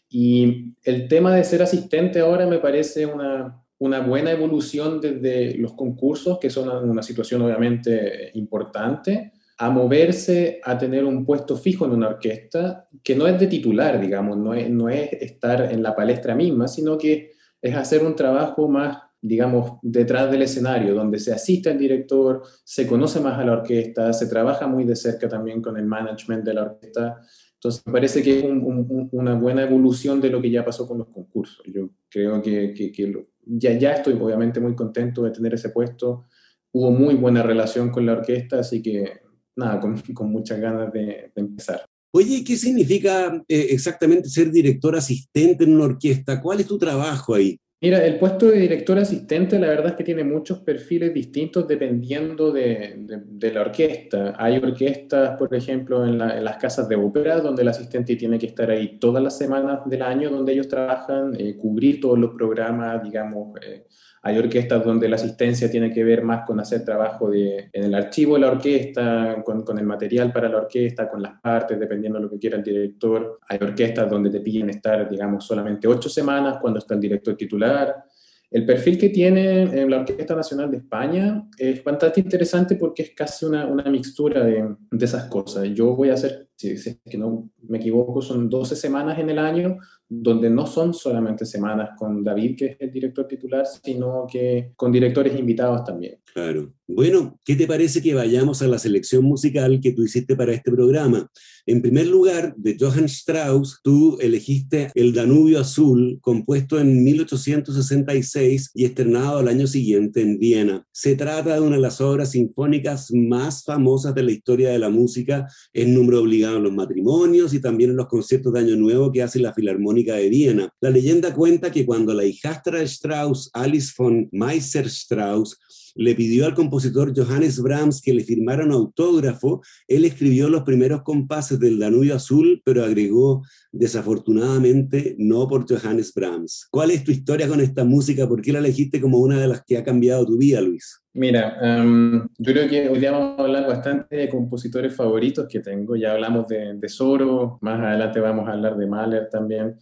Y 0.10 0.74
el 0.84 1.08
tema 1.10 1.36
de 1.36 1.44
ser 1.44 1.62
asistente 1.62 2.22
ahora 2.22 2.48
me 2.48 2.60
parece 2.60 3.06
una, 3.06 3.62
una 3.80 4.00
buena 4.00 4.32
evolución 4.32 5.02
desde 5.02 5.58
los 5.58 5.74
concursos, 5.74 6.40
que 6.40 6.50
son 6.50 6.90
una 6.90 7.04
situación 7.04 7.42
obviamente 7.42 8.32
importante, 8.36 9.33
a 9.58 9.70
moverse 9.70 10.60
a 10.64 10.78
tener 10.78 11.06
un 11.06 11.26
puesto 11.26 11.56
fijo 11.56 11.86
en 11.86 11.92
una 11.92 12.08
orquesta 12.08 12.88
que 13.04 13.16
no 13.16 13.28
es 13.28 13.40
de 13.40 13.48
titular, 13.48 14.00
digamos, 14.00 14.38
no 14.38 14.54
es, 14.54 14.70
no 14.70 14.90
es 14.90 15.14
estar 15.14 15.72
en 15.72 15.84
la 15.84 15.96
palestra 15.96 16.36
misma, 16.36 16.68
sino 16.68 16.98
que 16.98 17.32
es 17.62 17.76
hacer 17.76 18.04
un 18.04 18.16
trabajo 18.16 18.68
más, 18.68 18.98
digamos, 19.22 19.80
detrás 19.82 20.30
del 20.32 20.42
escenario, 20.42 20.94
donde 20.94 21.20
se 21.20 21.34
asiste 21.34 21.70
al 21.70 21.78
director, 21.78 22.42
se 22.64 22.88
conoce 22.88 23.20
más 23.22 23.40
a 23.40 23.46
la 23.46 23.54
orquesta, 23.54 24.12
se 24.12 24.28
trabaja 24.28 24.68
muy 24.68 24.84
de 24.84 24.96
cerca 24.96 25.30
también 25.30 25.62
con 25.62 25.78
el 25.78 25.86
management 25.86 26.44
de 26.44 26.54
la 26.54 26.64
orquesta. 26.64 27.22
Entonces, 27.54 27.84
me 27.86 27.94
parece 27.94 28.22
que 28.22 28.40
es 28.40 28.46
una 28.46 29.36
buena 29.36 29.64
evolución 29.64 30.20
de 30.20 30.30
lo 30.30 30.42
que 30.42 30.52
ya 30.52 30.66
pasó 30.66 30.86
con 30.86 30.98
los 30.98 31.08
concursos. 31.08 31.64
Yo 31.66 31.92
creo 32.10 32.42
que, 32.42 32.74
que, 32.74 33.26
ya, 33.46 33.78
ya 33.78 33.94
estoy 33.94 34.16
obviamente 34.20 34.60
muy 34.60 34.76
contento 34.76 35.24
de 35.24 35.32
tener 35.32 35.54
ese 35.54 35.70
puesto. 35.70 36.26
Hubo 36.74 36.92
muy 36.92 37.16
buena 37.16 37.44
relación 37.44 37.92
con 37.92 38.06
la 38.06 38.14
orquesta, 38.14 38.60
así 38.60 38.82
que 38.82 39.23
nada, 39.56 39.80
con, 39.80 39.98
con 40.14 40.32
muchas 40.32 40.60
ganas 40.60 40.92
de, 40.92 41.32
empezar. 41.36 41.86
Oye, 42.16 42.44
¿qué 42.44 42.56
significa 42.56 43.44
eh, 43.48 43.68
exactamente 43.72 44.30
ser 44.30 44.52
director 44.52 44.96
asistente 44.96 45.64
en 45.64 45.76
una 45.76 45.86
orquesta? 45.86 46.40
¿Cuál 46.40 46.60
es 46.60 46.68
tu 46.68 46.78
trabajo 46.78 47.34
ahí? 47.34 47.58
Mira, 47.84 48.02
el 48.06 48.18
puesto 48.18 48.46
de 48.46 48.60
director 48.60 48.98
asistente 48.98 49.60
la 49.60 49.68
verdad 49.68 49.88
es 49.88 49.94
que 49.96 50.06
tiene 50.06 50.24
muchos 50.24 50.60
perfiles 50.60 51.14
distintos 51.14 51.68
dependiendo 51.68 52.50
de, 52.50 52.96
de, 52.98 53.52
la 53.52 53.60
orquesta. 53.60 54.36
Hay 54.38 54.56
orquestas, 54.56 55.36
por 55.38 55.54
ejemplo, 55.54 56.06
en, 56.06 56.18
las 56.18 56.56
casas 56.56 56.88
de 56.88 56.96
ópera, 56.96 57.42
donde 57.42 57.62
el 57.62 57.68
asistente 57.68 58.16
tiene 58.16 58.40
que 58.40 58.46
estar 58.46 58.72
ahí 58.72 58.98
todas 59.00 59.22
las 59.22 59.38
semanas 59.38 59.82
del 59.86 60.02
año 60.02 60.30
donde 60.30 60.54
ellos 60.54 60.70
trabajan, 60.70 61.36
eh, 61.38 61.58
cubrir 61.58 62.00
todos 62.00 62.18
los 62.18 62.34
programas, 62.36 63.04
digamos, 63.04 63.60
eh, 63.62 63.86
hay 64.26 64.38
orquestas 64.38 64.86
donde 64.86 65.10
la 65.10 65.18
asistencia 65.18 65.70
tiene 65.70 65.92
que 65.92 66.02
ver 66.02 66.24
más 66.24 66.46
con 66.48 66.58
hacer 66.58 66.86
trabajo 66.86 67.30
de, 67.30 67.70
en 67.74 67.84
el 67.84 67.94
archivo 67.94 68.36
de 68.36 68.40
la 68.40 68.52
orquesta, 68.52 69.44
con, 69.44 69.64
con, 69.64 69.78
el 69.78 69.86
material 69.86 70.32
para 70.32 70.48
la 70.48 70.60
orquesta, 70.60 71.10
con 71.10 71.22
las 71.22 71.42
partes, 71.42 71.78
dependiendo 71.78 72.20
de 72.20 72.24
lo 72.24 72.32
que 72.32 72.40
quiera 72.40 72.56
el 72.56 72.64
director. 72.64 73.40
Hay 73.50 73.60
orquestas 73.62 74.10
donde 74.10 74.30
te 74.30 74.40
piden 74.40 74.70
estar, 74.70 75.10
digamos, 75.10 75.46
solamente 75.46 75.90
ocho 75.90 76.08
semanas 76.08 76.58
cuando 76.62 76.80
está 76.80 76.94
el 76.94 77.02
director 77.02 77.36
titular. 77.36 78.06
El 78.50 78.66
perfil 78.66 78.98
que 78.98 79.10
tiene 79.10 79.64
en 79.64 79.90
la 79.90 79.98
Orquesta 79.98 80.36
Nacional 80.36 80.72
de 80.72 80.78
España 80.78 81.44
es 81.58 81.84
bastante 81.84 82.22
interesante 82.22 82.76
porque 82.76 83.02
es 83.02 83.12
casi 83.14 83.46
una, 83.46 83.66
una 83.66 83.84
mixtura 83.90 84.46
de, 84.46 84.74
de, 84.90 85.06
esas 85.06 85.26
cosas. 85.26 85.68
Yo 85.74 85.96
voy 85.96 86.12
a 86.12 86.14
hacer, 86.14 86.48
si, 86.64 86.90
es 86.90 87.00
que 87.10 87.18
no 87.18 87.50
me 87.68 87.78
equivoco, 87.78 88.22
son 88.22 88.50
12 88.50 88.76
semanas 88.76 89.20
en 89.20 89.30
el 89.30 89.40
año 89.40 89.78
donde 90.22 90.50
no 90.50 90.68
son 90.68 90.94
solamente 90.94 91.46
semanas 91.46 91.92
con 91.98 92.24
David, 92.24 92.56
que 92.58 92.66
es 92.66 92.78
el 92.80 92.92
director 92.92 93.28
titular, 93.28 93.66
sino 93.66 94.28
que 94.32 94.72
con 94.76 94.92
directores 94.92 95.38
invitados 95.38 95.84
también. 95.84 96.20
Claro. 96.34 96.74
Bueno, 96.88 97.40
¿qué 97.46 97.56
te 97.56 97.68
parece 97.68 98.02
que 98.02 98.14
vayamos 98.14 98.62
a 98.62 98.68
la 98.68 98.78
selección 98.78 99.24
musical 99.24 99.80
que 99.82 99.94
tú 99.94 100.04
hiciste 100.04 100.36
para 100.36 100.54
este 100.54 100.72
programa? 100.72 101.30
En 101.66 101.82
primer 101.82 102.08
lugar, 102.08 102.54
de 102.58 102.76
Johann 102.78 103.06
Strauss, 103.06 103.80
tú 103.84 104.18
elegiste 104.20 104.92
El 104.94 105.14
Danubio 105.14 105.62
Azul, 105.62 106.20
compuesto 106.22 106.80
en 106.80 107.04
1866 107.04 108.72
y 108.74 108.86
estrenado 108.86 109.40
al 109.40 109.48
año 109.48 109.66
siguiente 109.66 110.22
en 110.22 110.40
Viena. 110.40 110.86
Se 110.92 111.16
trata 111.16 111.54
de 111.54 111.62
una 111.62 111.78
de 111.78 111.82
las 111.82 112.02
obras 112.02 112.32
sinfónicas 112.32 113.12
más 113.14 113.64
famosas 113.64 114.14
de 114.14 114.24
la 114.24 114.32
historia 114.32 114.72
de 114.72 114.80
la 114.80 114.90
música, 114.90 115.48
es 115.72 115.88
número 115.88 116.22
obligado 116.22 116.53
en 116.58 116.64
los 116.64 116.74
matrimonios 116.74 117.54
y 117.54 117.60
también 117.60 117.92
en 117.92 117.98
los 117.98 118.08
conciertos 118.08 118.54
de 118.54 118.60
Año 118.60 118.76
Nuevo 118.76 119.12
que 119.12 119.24
hace 119.24 119.40
la 119.40 119.54
Filarmónica 119.54 120.16
de 120.16 120.30
Viena. 120.30 120.74
La 120.82 120.90
leyenda 120.90 121.34
cuenta 121.34 121.72
que 121.72 121.86
cuando 121.86 122.14
la 122.14 122.26
hijastra 122.26 122.80
de 122.80 122.86
Strauss, 122.86 123.50
Alice 123.54 123.94
von 123.98 124.30
Meiser-Strauss, 124.32 125.58
le 125.96 126.16
pidió 126.16 126.46
al 126.46 126.54
compositor 126.54 127.14
Johannes 127.16 127.62
Brahms 127.62 128.02
que 128.02 128.14
le 128.14 128.24
firmara 128.24 128.66
un 128.66 128.72
autógrafo, 128.72 129.62
él 129.88 130.06
escribió 130.06 130.50
los 130.50 130.64
primeros 130.64 131.04
compases 131.04 131.60
del 131.60 131.80
Danubio 131.80 132.16
Azul, 132.16 132.62
pero 132.66 132.84
agregó, 132.84 133.44
desafortunadamente, 133.72 135.16
no 135.18 135.48
por 135.48 135.66
Johannes 135.68 136.14
Brahms. 136.14 136.68
¿Cuál 136.72 136.92
es 136.92 137.04
tu 137.04 137.12
historia 137.12 137.48
con 137.48 137.62
esta 137.62 137.84
música? 137.84 138.28
¿Por 138.28 138.42
qué 138.42 138.54
la 138.54 138.60
elegiste 138.60 139.00
como 139.00 139.20
una 139.20 139.40
de 139.40 139.48
las 139.48 139.64
que 139.64 139.78
ha 139.78 139.84
cambiado 139.84 140.26
tu 140.26 140.38
vida, 140.38 140.62
Luis? 140.62 141.00
Mira, 141.16 141.58
em, 141.62 142.28
yo 142.40 142.54
creo 142.54 142.68
que 142.68 142.90
hoy 142.90 143.00
día 143.00 143.12
vamos 143.12 143.38
a 143.38 143.44
hablar 143.44 143.68
bastante 143.68 144.16
de 144.16 144.30
compositores 144.30 144.96
favoritos 144.96 145.46
que 145.48 145.60
tengo. 145.60 145.96
Ya 145.96 146.14
hablamos 146.14 146.48
de, 146.48 146.74
de 146.74 146.90
Soro, 146.90 147.60
más 147.62 147.80
adelante 147.80 148.20
vamos 148.20 148.48
a 148.48 148.54
hablar 148.54 148.76
de 148.78 148.88
Mahler 148.88 149.30
también. 149.30 149.76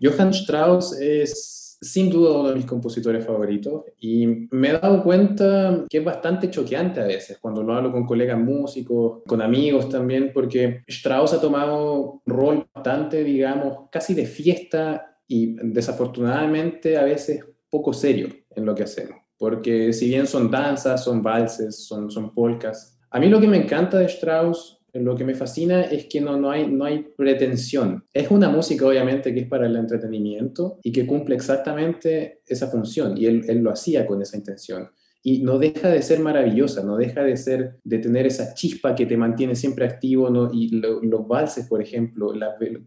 Johann 0.00 0.30
Strauss 0.30 0.98
es 0.98 1.69
sin 1.80 2.10
duda 2.10 2.38
uno 2.38 2.48
de 2.50 2.56
mis 2.56 2.66
compositores 2.66 3.24
favoritos 3.24 3.84
y 3.98 4.48
me 4.50 4.68
he 4.68 4.72
dado 4.72 5.02
cuenta 5.02 5.86
que 5.88 5.98
es 5.98 6.04
bastante 6.04 6.50
choqueante 6.50 7.00
a 7.00 7.06
veces 7.06 7.38
cuando 7.38 7.62
lo 7.62 7.74
hablo 7.74 7.90
con 7.92 8.06
colegas 8.06 8.38
músicos, 8.38 9.22
con 9.26 9.40
amigos 9.40 9.88
también, 9.88 10.30
porque 10.34 10.82
Strauss 10.86 11.32
ha 11.32 11.40
tomado 11.40 12.20
un 12.24 12.32
rol 12.32 12.66
bastante, 12.74 13.24
digamos, 13.24 13.88
casi 13.90 14.14
de 14.14 14.26
fiesta 14.26 15.18
y 15.26 15.54
desafortunadamente 15.62 16.98
a 16.98 17.04
veces 17.04 17.44
poco 17.70 17.92
serio 17.92 18.28
en 18.54 18.66
lo 18.66 18.74
que 18.74 18.82
hacemos 18.82 19.20
porque 19.40 19.94
si 19.94 20.08
bien 20.08 20.26
son 20.26 20.50
danzas, 20.50 21.02
son 21.02 21.22
valses, 21.22 21.86
son, 21.86 22.10
son 22.10 22.34
polcas, 22.34 23.00
a 23.10 23.18
mí 23.18 23.28
lo 23.28 23.40
que 23.40 23.48
me 23.48 23.56
encanta 23.56 23.96
de 23.96 24.04
Strauss, 24.04 24.79
lo 24.94 25.16
que 25.16 25.24
me 25.24 25.34
fascina 25.34 25.82
es 25.82 26.06
que 26.06 26.20
no, 26.20 26.36
no, 26.36 26.50
hay, 26.50 26.70
no 26.70 26.84
hay 26.84 27.06
pretensión. 27.16 28.04
Es 28.12 28.30
una 28.30 28.48
música 28.48 28.86
obviamente 28.86 29.32
que 29.34 29.40
es 29.40 29.48
para 29.48 29.66
el 29.66 29.76
entretenimiento 29.76 30.78
y 30.82 30.92
que 30.92 31.06
cumple 31.06 31.34
exactamente 31.34 32.40
esa 32.46 32.68
función 32.68 33.16
y 33.16 33.26
él, 33.26 33.44
él 33.48 33.58
lo 33.58 33.70
hacía 33.70 34.06
con 34.06 34.20
esa 34.22 34.36
intención 34.36 34.90
y 35.22 35.42
no 35.42 35.58
deja 35.58 35.88
de 35.88 36.00
ser 36.00 36.20
maravillosa, 36.20 36.82
no 36.82 36.96
deja 36.96 37.22
de 37.22 37.36
ser, 37.36 37.78
de 37.84 37.98
tener 37.98 38.26
esa 38.26 38.54
chispa 38.54 38.94
que 38.94 39.04
te 39.04 39.16
mantiene 39.16 39.54
siempre 39.54 39.84
activo, 39.84 40.50
y 40.52 40.70
los 40.70 41.28
valses, 41.28 41.66
por 41.66 41.82
ejemplo, 41.82 42.32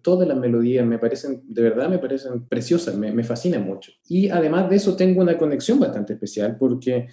todas 0.02 0.28
las 0.28 0.38
melodías 0.38 0.86
me 0.86 0.98
parecen, 0.98 1.42
de 1.48 1.62
verdad 1.62 1.90
me 1.90 2.00
parecen 2.00 2.48
preciosas, 2.48 2.98
me, 2.98 3.12
me 3.12 3.24
fascinan 3.24 3.64
mucho. 3.64 3.92
Y 4.10 4.30
además 4.30 4.70
de 4.70 4.78
eso 4.78 4.96
tengo 4.96 5.22
una 5.22 5.38
conexión 5.38 5.80
bastante 5.80 6.14
especial 6.14 6.58
porque 6.58 7.08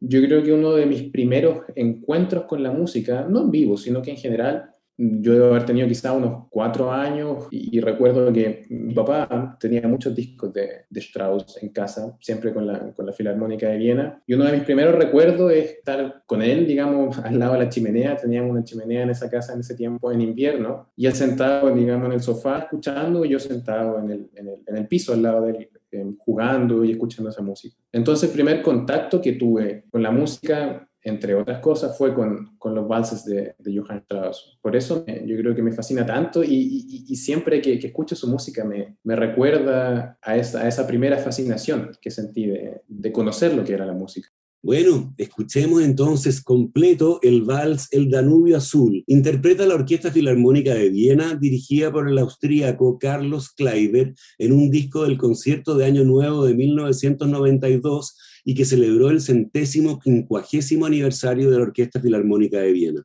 yo 0.00 0.20
creo 0.22 0.42
que 0.42 0.52
uno 0.52 0.72
de 0.72 0.86
mis 0.86 1.04
primeros 1.04 1.62
encuentros 1.74 2.44
con 2.44 2.62
la 2.62 2.72
música, 2.72 3.26
no 3.28 3.42
en 3.42 3.50
vivo, 3.50 3.76
sino 3.76 4.02
que 4.02 4.12
en 4.12 4.16
general, 4.16 4.70
yo 5.00 5.32
debo 5.32 5.46
haber 5.46 5.64
tenido 5.64 5.86
quizá 5.86 6.12
unos 6.12 6.46
cuatro 6.50 6.90
años 6.90 7.46
y, 7.52 7.78
recuerdo 7.80 8.32
que 8.32 8.64
mi 8.68 8.94
papá 8.94 9.56
tenía 9.60 9.86
muchos 9.86 10.12
discos 10.12 10.52
de, 10.52 10.86
de, 10.90 11.00
Strauss 11.00 11.62
en 11.62 11.68
casa, 11.68 12.16
siempre 12.20 12.52
con 12.52 12.66
la, 12.66 12.92
con 12.92 13.06
la 13.06 13.12
Filarmónica 13.12 13.68
de 13.68 13.76
Viena. 13.76 14.20
Y 14.26 14.34
uno 14.34 14.44
de 14.44 14.54
mis 14.54 14.64
primeros 14.64 14.96
recuerdos 14.96 15.52
es 15.52 15.70
estar 15.70 16.24
con 16.26 16.42
él, 16.42 16.66
digamos, 16.66 17.16
al 17.18 17.38
lado 17.38 17.52
de 17.52 17.60
la 17.60 17.68
chimenea. 17.68 18.16
Teníamos 18.16 18.50
una 18.50 18.64
chimenea 18.64 19.04
en 19.04 19.10
esa 19.10 19.30
casa 19.30 19.52
en 19.52 19.60
ese 19.60 19.76
tiempo, 19.76 20.10
en 20.10 20.20
invierno. 20.20 20.90
Y 20.96 21.06
él 21.06 21.12
sentado, 21.12 21.72
digamos, 21.72 22.06
en 22.06 22.14
el 22.14 22.20
sofá 22.20 22.58
escuchando 22.58 23.24
y 23.24 23.28
yo 23.28 23.38
sentado 23.38 24.00
en 24.00 24.10
el, 24.10 24.30
en 24.34 24.48
el, 24.48 24.56
en 24.66 24.76
el 24.78 24.88
piso 24.88 25.12
al 25.12 25.22
lado 25.22 25.42
de 25.42 25.70
eh, 25.90 26.04
jugando 26.18 26.84
y 26.84 26.92
escuchando 26.92 27.30
esa 27.30 27.42
música. 27.42 27.76
Entonces, 27.92 28.28
el 28.28 28.34
primer 28.34 28.62
contacto 28.62 29.20
que 29.20 29.32
tuve 29.32 29.84
con 29.90 30.02
la 30.02 30.10
música 30.10 30.88
entre 31.02 31.34
otras 31.34 31.60
cosas, 31.60 31.96
fue 31.96 32.14
con, 32.14 32.56
con 32.58 32.74
los 32.74 32.86
valses 32.86 33.24
de, 33.24 33.54
de, 33.58 33.78
Johann 33.78 33.98
Strauss. 33.98 34.58
Por 34.60 34.76
eso 34.76 35.04
yo 35.06 35.36
creo 35.36 35.54
que 35.54 35.62
me 35.62 35.72
fascina 35.72 36.04
tanto 36.04 36.42
y, 36.42 37.04
y, 37.08 37.16
siempre 37.16 37.60
que, 37.60 37.78
que, 37.78 37.88
escucho 37.88 38.16
su 38.16 38.28
música 38.28 38.64
me, 38.64 38.96
me 39.04 39.16
recuerda 39.16 40.18
a 40.20 40.36
esa, 40.36 40.62
a 40.62 40.68
esa, 40.68 40.86
primera 40.86 41.18
fascinación 41.18 41.92
que 42.00 42.10
sentí 42.10 42.46
de, 42.46 42.82
de 42.86 43.12
conocer 43.12 43.54
lo 43.54 43.64
que 43.64 43.74
era 43.74 43.86
la 43.86 43.94
música. 43.94 44.28
Bueno, 44.60 45.14
escuchemos 45.18 45.82
entonces 45.82 46.42
completo 46.42 47.20
el 47.22 47.42
vals 47.42 47.86
El 47.92 48.10
Danubio 48.10 48.56
Azul. 48.56 49.04
Interpreta 49.06 49.64
la 49.66 49.76
Orquesta 49.76 50.10
Filarmónica 50.10 50.74
de 50.74 50.88
Viena, 50.88 51.36
dirigida 51.36 51.92
por 51.92 52.08
el 52.08 52.18
austríaco 52.18 52.98
Carlos 52.98 53.50
Kleiber, 53.50 54.14
en 54.36 54.52
un 54.52 54.68
disco 54.68 55.04
del 55.04 55.16
concierto 55.16 55.76
de 55.76 55.84
Año 55.84 56.02
Nuevo 56.02 56.44
de 56.44 56.54
1992 56.54 58.16
y 58.44 58.54
que 58.56 58.64
celebró 58.64 59.10
el 59.10 59.20
centésimo 59.20 60.00
quincuagésimo 60.00 60.86
aniversario 60.86 61.52
de 61.52 61.58
la 61.58 61.62
Orquesta 61.62 62.00
Filarmónica 62.00 62.58
de 62.58 62.72
Viena. 62.72 63.04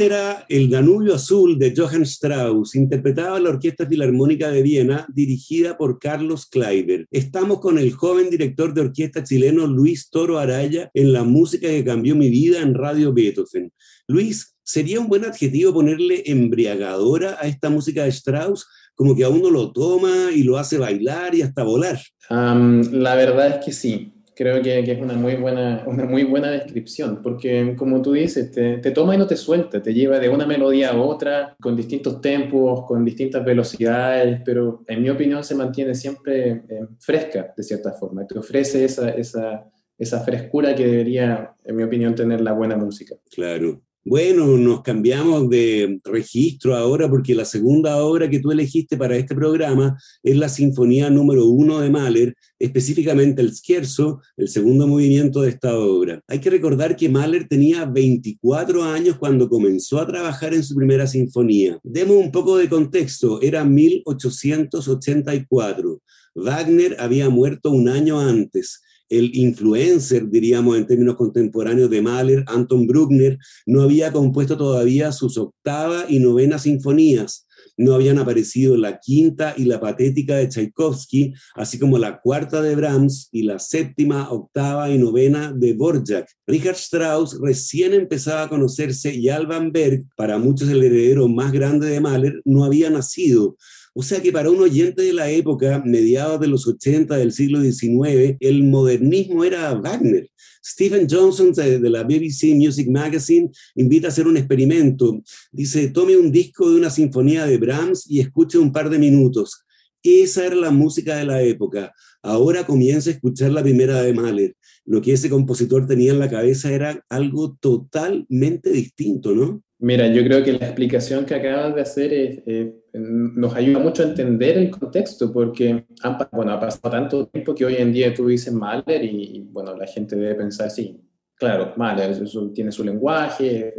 Era 0.00 0.44
El 0.48 0.70
Danubio 0.70 1.14
Azul 1.14 1.56
de 1.56 1.72
Johann 1.76 2.02
Strauss, 2.02 2.74
interpretado 2.74 3.38
la 3.38 3.50
Orquesta 3.50 3.86
Filarmónica 3.86 4.50
de 4.50 4.62
Viena, 4.62 5.06
dirigida 5.14 5.76
por 5.76 6.00
Carlos 6.00 6.46
Kleiber. 6.46 7.06
Estamos 7.12 7.60
con 7.60 7.78
el 7.78 7.92
joven 7.92 8.28
director 8.28 8.74
de 8.74 8.80
orquesta 8.80 9.22
chileno 9.22 9.68
Luis 9.68 10.10
Toro 10.10 10.38
Araya 10.38 10.90
en 10.94 11.12
la 11.12 11.22
música 11.22 11.68
que 11.68 11.84
cambió 11.84 12.16
mi 12.16 12.28
vida 12.28 12.60
en 12.60 12.74
Radio 12.74 13.12
Beethoven. 13.12 13.72
Luis, 14.08 14.56
¿sería 14.64 14.98
un 14.98 15.06
buen 15.06 15.24
adjetivo 15.24 15.72
ponerle 15.72 16.24
embriagadora 16.26 17.36
a 17.40 17.46
esta 17.46 17.70
música 17.70 18.02
de 18.02 18.10
Strauss? 18.10 18.66
Como 18.96 19.14
que 19.14 19.22
a 19.22 19.28
uno 19.28 19.48
lo 19.48 19.72
toma 19.72 20.32
y 20.34 20.42
lo 20.42 20.58
hace 20.58 20.76
bailar 20.76 21.36
y 21.36 21.42
hasta 21.42 21.62
volar. 21.62 22.00
la 22.28 23.14
verdad 23.14 23.58
es 23.58 23.64
que 23.64 23.72
sí 23.72 24.14
creo 24.34 24.62
que, 24.62 24.78
es 24.80 25.00
una 25.00 25.14
muy, 25.14 25.36
buena, 25.36 25.84
una 25.86 26.04
muy 26.04 26.24
buena 26.24 26.50
descripción, 26.50 27.20
porque 27.22 27.74
como 27.76 28.02
tú 28.02 28.12
dices, 28.12 28.50
te, 28.50 28.78
toma 28.90 29.14
y 29.14 29.18
no 29.18 29.26
te 29.26 29.36
suelta, 29.36 29.82
te 29.82 29.94
lleva 29.94 30.18
de 30.18 30.28
una 30.28 30.46
melodía 30.46 30.90
a 30.90 31.00
otra, 31.00 31.56
con 31.60 31.76
distintos 31.76 32.20
tempos, 32.20 32.84
con 32.86 33.04
distintas 33.04 33.44
velocidades, 33.44 34.40
pero 34.44 34.82
en 34.86 35.02
mi 35.02 35.10
opinión 35.10 35.44
se 35.44 35.54
mantiene 35.54 35.94
siempre 35.94 36.50
eh, 36.68 36.86
fresca, 36.98 37.52
de 37.56 37.62
cierta 37.62 37.92
forma, 37.92 38.26
te 38.26 38.38
ofrece 38.38 38.84
esa, 38.84 39.10
esa, 39.10 39.70
esa 39.96 40.20
frescura 40.20 40.74
que 40.74 40.86
debería, 40.86 41.54
en 41.64 41.76
mi 41.76 41.82
opinión, 41.82 42.14
tener 42.14 42.40
la 42.40 42.52
buena 42.52 42.76
música. 42.76 43.14
Claro. 43.30 43.80
Bueno, 44.06 44.58
nos 44.58 44.82
cambiamos 44.82 45.48
de 45.48 45.98
registro 46.04 46.76
ahora 46.76 47.08
porque 47.08 47.34
la 47.34 47.46
segunda 47.46 48.04
obra 48.04 48.28
que 48.28 48.38
tú 48.38 48.52
elegiste 48.52 48.98
para 48.98 49.16
este 49.16 49.34
programa 49.34 49.96
es 50.22 50.36
la 50.36 50.50
Sinfonía 50.50 51.08
número 51.08 51.46
uno 51.46 51.80
de 51.80 51.88
Mahler, 51.88 52.34
específicamente 52.58 53.40
el 53.40 53.54
Scherzo, 53.54 54.20
el 54.36 54.48
segundo 54.48 54.86
movimiento 54.86 55.40
de 55.40 55.48
esta 55.48 55.78
obra. 55.78 56.20
Hay 56.28 56.38
que 56.38 56.50
recordar 56.50 56.96
que 56.96 57.08
Mahler 57.08 57.48
tenía 57.48 57.86
24 57.86 58.84
años 58.84 59.16
cuando 59.16 59.48
comenzó 59.48 59.98
a 59.98 60.06
trabajar 60.06 60.52
en 60.52 60.64
su 60.64 60.74
primera 60.74 61.06
sinfonía. 61.06 61.80
Demos 61.82 62.18
un 62.18 62.30
poco 62.30 62.58
de 62.58 62.68
contexto, 62.68 63.40
era 63.40 63.64
1884. 63.64 66.02
Wagner 66.34 66.96
había 66.98 67.30
muerto 67.30 67.70
un 67.70 67.88
año 67.88 68.20
antes 68.20 68.82
el 69.18 69.34
influencer, 69.36 70.28
diríamos 70.28 70.76
en 70.76 70.86
términos 70.86 71.16
contemporáneos, 71.16 71.90
de 71.90 72.02
Mahler, 72.02 72.44
Anton 72.46 72.86
Bruckner, 72.86 73.38
no 73.66 73.82
había 73.82 74.12
compuesto 74.12 74.56
todavía 74.56 75.12
sus 75.12 75.38
octava 75.38 76.06
y 76.08 76.18
novena 76.18 76.58
sinfonías. 76.58 77.46
No 77.76 77.94
habían 77.94 78.18
aparecido 78.18 78.76
la 78.76 79.00
quinta 79.00 79.54
y 79.56 79.64
la 79.64 79.80
patética 79.80 80.36
de 80.36 80.48
Tchaikovsky, 80.48 81.34
así 81.56 81.78
como 81.78 81.98
la 81.98 82.20
cuarta 82.20 82.62
de 82.62 82.76
Brahms 82.76 83.28
y 83.32 83.42
la 83.42 83.58
séptima, 83.58 84.30
octava 84.30 84.90
y 84.90 84.98
novena 84.98 85.52
de 85.52 85.72
Borjak. 85.72 86.28
Richard 86.46 86.76
Strauss 86.76 87.38
recién 87.40 87.94
empezaba 87.94 88.44
a 88.44 88.48
conocerse 88.48 89.12
y 89.14 89.28
Alban 89.28 89.72
Berg, 89.72 90.04
para 90.16 90.38
muchos 90.38 90.68
el 90.68 90.82
heredero 90.82 91.26
más 91.26 91.52
grande 91.52 91.88
de 91.88 92.00
Mahler, 92.00 92.40
no 92.44 92.64
había 92.64 92.90
nacido. 92.90 93.56
O 93.96 94.02
sea 94.02 94.20
que 94.20 94.32
para 94.32 94.50
un 94.50 94.60
oyente 94.60 95.02
de 95.02 95.12
la 95.12 95.30
época, 95.30 95.80
mediados 95.84 96.40
de 96.40 96.48
los 96.48 96.66
80 96.66 97.16
del 97.16 97.30
siglo 97.30 97.60
XIX, 97.60 98.36
el 98.40 98.64
modernismo 98.64 99.44
era 99.44 99.72
Wagner. 99.74 100.28
Stephen 100.66 101.06
Johnson 101.08 101.52
de, 101.52 101.78
la 101.90 102.02
BBC 102.02 102.54
Music 102.54 102.88
Magazine 102.88 103.50
invita 103.76 104.08
a 104.08 104.10
hacer 104.10 104.26
un 104.26 104.36
experimento. 104.36 105.22
Dice, 105.52 105.88
tome 105.88 106.16
un 106.16 106.32
disco 106.32 106.68
de 106.68 106.76
una 106.76 106.90
sinfonía 106.90 107.46
de 107.46 107.58
Brahms 107.58 108.10
y 108.10 108.18
escuche 108.18 108.58
un 108.58 108.72
par 108.72 108.90
de 108.90 108.98
minutos. 108.98 109.64
Esa 110.02 110.46
era 110.46 110.56
la 110.56 110.70
música 110.70 111.16
de 111.16 111.26
la 111.26 111.42
época. 111.42 111.92
Ahora 112.20 112.66
comienza 112.66 113.10
a 113.10 113.12
escuchar 113.12 113.52
la 113.52 113.62
primera 113.62 114.02
de 114.02 114.12
Mahler. 114.12 114.56
Lo 114.86 115.00
que 115.00 115.12
ese 115.12 115.30
compositor 115.30 115.86
tenía 115.86 116.12
en 116.12 116.18
la 116.18 116.30
cabeza 116.30 116.72
era 116.72 117.04
algo 117.08 117.56
totalmente 117.60 118.70
distinto, 118.70 119.34
¿no? 119.34 119.62
Mira, 119.84 120.06
yo 120.06 120.24
creo 120.24 120.42
que 120.42 120.54
la 120.54 120.64
explicación 120.64 121.26
que 121.26 121.34
acabas 121.34 121.74
de 121.74 121.82
hacer 121.82 122.72
nos 122.94 123.54
ayuda 123.54 123.80
mucho 123.80 124.02
a 124.02 124.06
entender 124.06 124.56
el 124.56 124.70
contexto, 124.70 125.30
porque 125.30 125.84
bueno, 126.32 126.52
ha 126.52 126.58
pasado 126.58 126.90
tanto 126.90 127.26
tiempo 127.26 127.54
que 127.54 127.66
hoy 127.66 127.76
en 127.76 127.92
día 127.92 128.14
tú 128.14 128.28
dices 128.28 128.50
Mahler 128.50 129.04
y, 129.04 129.46
bueno, 129.50 129.76
la 129.76 129.86
gente 129.86 130.16
debe 130.16 130.36
pensar, 130.36 130.70
sí, 130.70 130.98
claro, 131.34 131.74
Mahler 131.76 132.12
eso 132.12 132.50
tiene 132.54 132.72
su 132.72 132.82
lenguaje, 132.82 133.74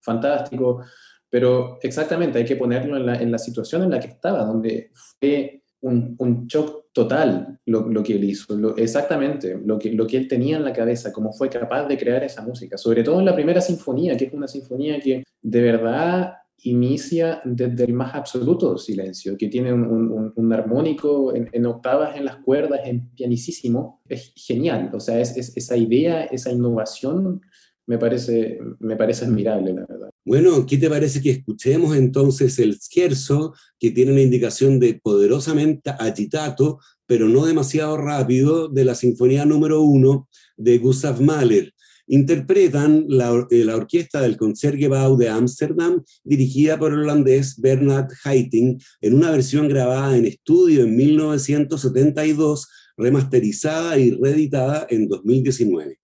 fantástico, 0.00 0.82
pero 1.30 1.78
exactamente 1.82 2.38
hay 2.38 2.44
que 2.44 2.56
ponerlo 2.56 2.96
en 2.96 3.06
la, 3.06 3.14
en 3.14 3.30
la 3.30 3.38
situación 3.38 3.84
en 3.84 3.90
la 3.90 4.00
que 4.00 4.08
estaba, 4.08 4.44
donde 4.44 4.90
fue 5.20 5.62
un, 5.84 6.16
un 6.18 6.46
shock 6.46 6.86
total 6.92 7.58
lo, 7.66 7.88
lo, 7.88 8.02
que 8.02 8.14
él 8.14 8.24
hizo, 8.24 8.76
exactamente 8.76 9.60
lo 9.64 9.78
que, 9.78 9.92
lo 9.92 10.06
que 10.06 10.16
él 10.16 10.28
tenía 10.28 10.56
en 10.56 10.64
la 10.64 10.72
cabeza, 10.72 11.12
cómo 11.12 11.32
fue 11.32 11.48
capaz 11.48 11.86
de 11.86 11.98
crear 11.98 12.22
esa 12.22 12.42
música, 12.42 12.78
sobre 12.78 13.02
todo 13.02 13.18
en 13.18 13.26
la 13.26 13.34
primera 13.34 13.60
sinfonía, 13.60 14.16
que 14.16 14.26
es 14.26 14.32
una 14.32 14.48
sinfonía 14.48 15.00
que 15.00 15.24
de 15.42 15.60
verdad 15.60 16.34
inicia 16.62 17.42
desde 17.44 17.84
el 17.84 17.92
más 17.92 18.14
absoluto 18.14 18.78
silencio, 18.78 19.36
que 19.36 19.48
tiene 19.48 19.72
un, 19.72 20.32
un, 20.34 20.52
armónico 20.52 21.34
en, 21.34 21.66
octavas 21.66 22.16
en 22.16 22.24
las 22.24 22.36
cuerdas, 22.36 22.80
en 22.84 23.10
pianicísimo, 23.10 24.00
es 24.08 24.32
genial, 24.34 24.90
o 24.94 25.00
sea, 25.00 25.20
es, 25.20 25.36
esa 25.36 25.76
idea, 25.76 26.24
esa 26.24 26.50
innovación 26.50 27.42
me 27.86 27.98
parece, 27.98 28.58
me 28.80 28.96
parece 28.96 29.24
admirable, 29.24 29.72
la 29.72 29.86
verdad. 29.86 30.10
Bueno, 30.24 30.64
¿qué 30.66 30.78
te 30.78 30.88
parece 30.88 31.20
que 31.20 31.30
escuchemos 31.30 31.96
entonces 31.96 32.58
el 32.58 32.78
scherzo, 32.80 33.54
que 33.78 33.90
tiene 33.90 34.12
una 34.12 34.22
indicación 34.22 34.80
de 34.80 35.00
poderosamente 35.02 35.90
agitato, 35.90 36.78
pero 37.06 37.28
no 37.28 37.44
demasiado 37.44 37.96
rápido, 37.96 38.68
de 38.68 38.84
la 38.84 38.94
Sinfonía 38.94 39.44
número 39.44 39.82
uno 39.82 40.28
de 40.56 40.78
Gustav 40.78 41.20
Mahler? 41.20 41.72
Interpretan 42.06 43.06
la, 43.08 43.46
eh, 43.50 43.64
la 43.64 43.76
orquesta 43.76 44.20
del 44.20 44.36
Concertgebouw 44.36 45.16
de 45.16 45.28
Ámsterdam, 45.28 46.02
dirigida 46.22 46.78
por 46.78 46.92
el 46.92 47.00
holandés 47.00 47.58
Bernard 47.60 48.08
Haitink, 48.24 48.82
en 49.00 49.14
una 49.14 49.30
versión 49.30 49.68
grabada 49.68 50.16
en 50.16 50.26
estudio 50.26 50.84
en 50.84 50.96
1972, 50.96 52.68
remasterizada 52.96 53.98
y 53.98 54.10
reeditada 54.10 54.86
en 54.88 55.08
2019. 55.08 55.98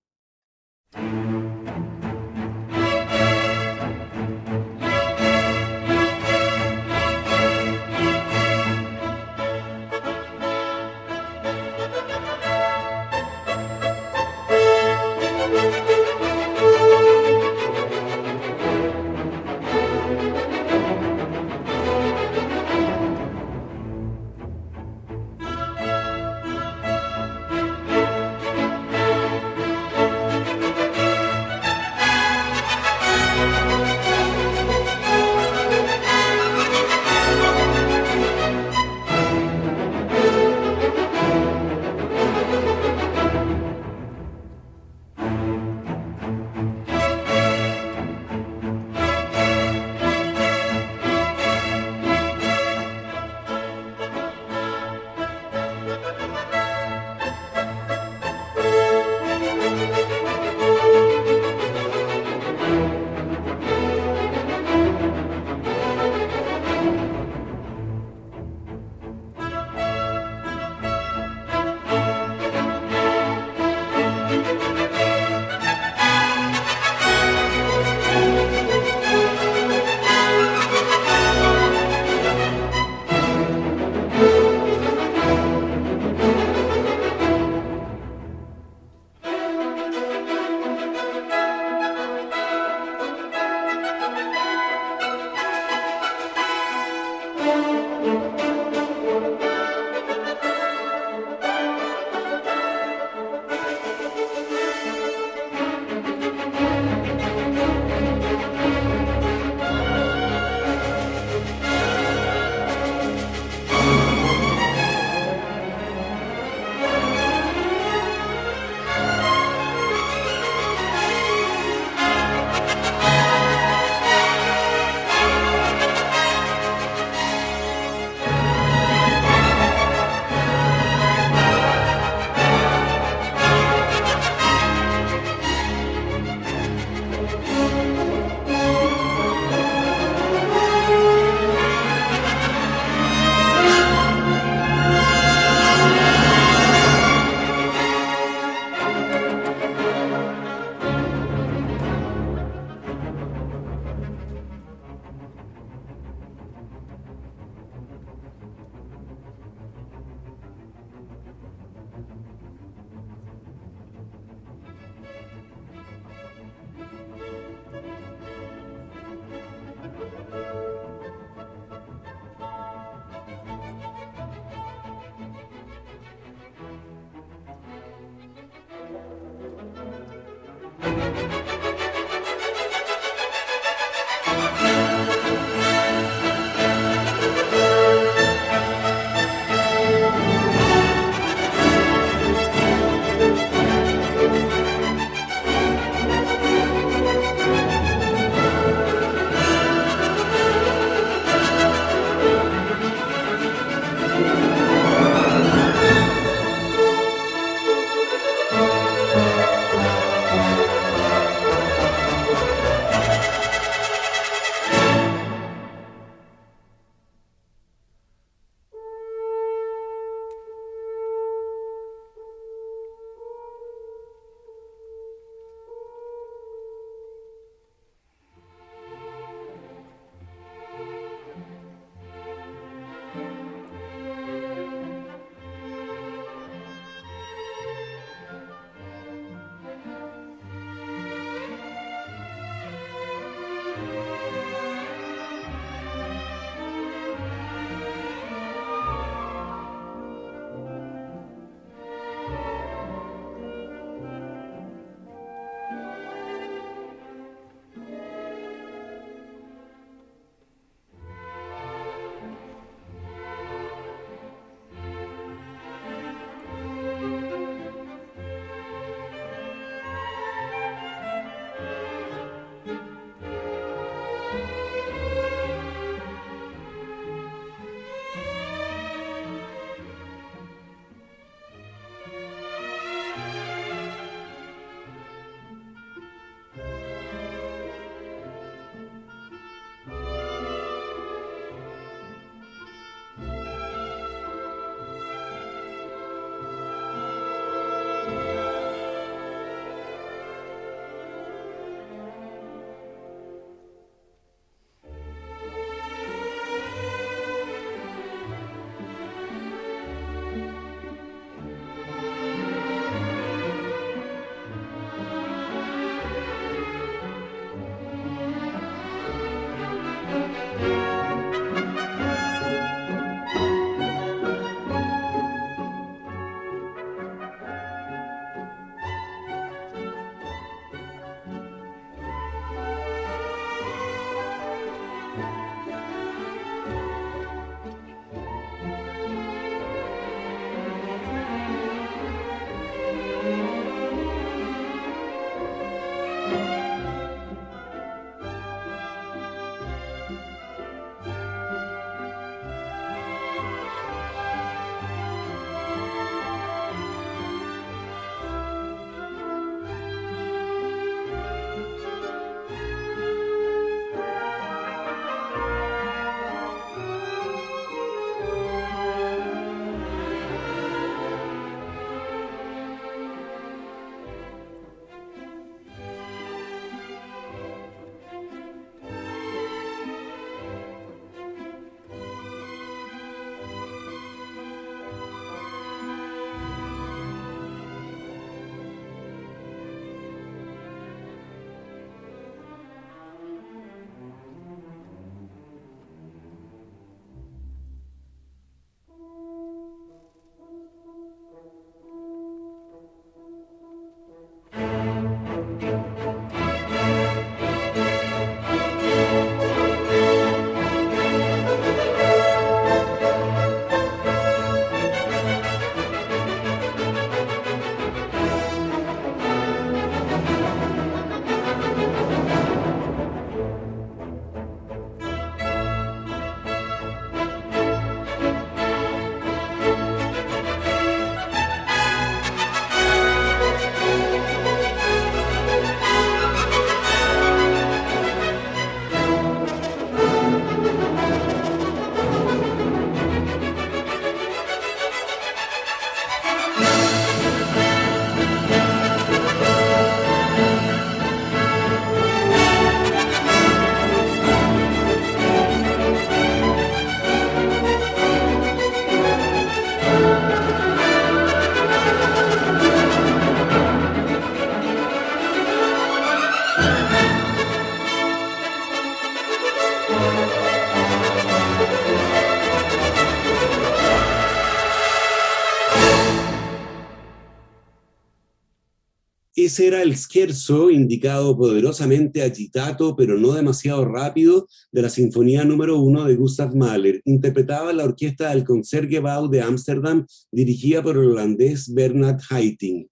Era 479.59 479.83
el 479.83 479.97
scherzo 479.97 480.71
indicado 480.71 481.37
poderosamente 481.37 482.23
agitato, 482.23 482.95
pero 482.97 483.19
no 483.19 483.33
demasiado 483.33 483.85
rápido, 483.85 484.47
de 484.71 484.83
la 484.83 484.89
Sinfonía 484.89 485.45
número 485.45 485.79
1 485.81 486.05
de 486.05 486.15
Gustav 486.15 486.55
Mahler. 486.55 487.03
Interpretaba 487.05 487.73
la 487.73 487.85
orquesta 487.85 488.31
del 488.31 488.45
Concertgebouw 488.45 489.29
de 489.29 489.43
Ámsterdam, 489.43 490.07
dirigida 490.31 490.83
por 490.83 490.97
el 490.97 491.11
holandés 491.11 491.73
Bernard 491.75 492.21
Haitink. 492.31 492.87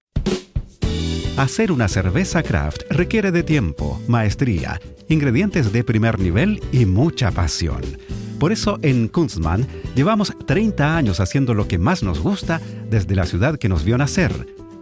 Hacer 1.36 1.70
una 1.70 1.86
cerveza 1.88 2.42
craft 2.42 2.82
requiere 2.90 3.30
de 3.30 3.42
tiempo, 3.44 4.00
maestría, 4.08 4.80
ingredientes 5.08 5.72
de 5.72 5.84
primer 5.84 6.18
nivel 6.18 6.60
y 6.72 6.84
mucha 6.84 7.30
pasión. 7.30 7.82
Por 8.38 8.52
eso 8.52 8.78
en 8.82 9.08
Kunstmann 9.08 9.66
llevamos 9.94 10.32
30 10.46 10.96
años 10.96 11.20
haciendo 11.20 11.54
lo 11.54 11.68
que 11.68 11.78
más 11.78 12.02
nos 12.02 12.20
gusta 12.20 12.60
desde 12.90 13.14
la 13.14 13.26
ciudad 13.26 13.58
que 13.58 13.68
nos 13.68 13.84
vio 13.84 13.96
nacer, 13.96 14.32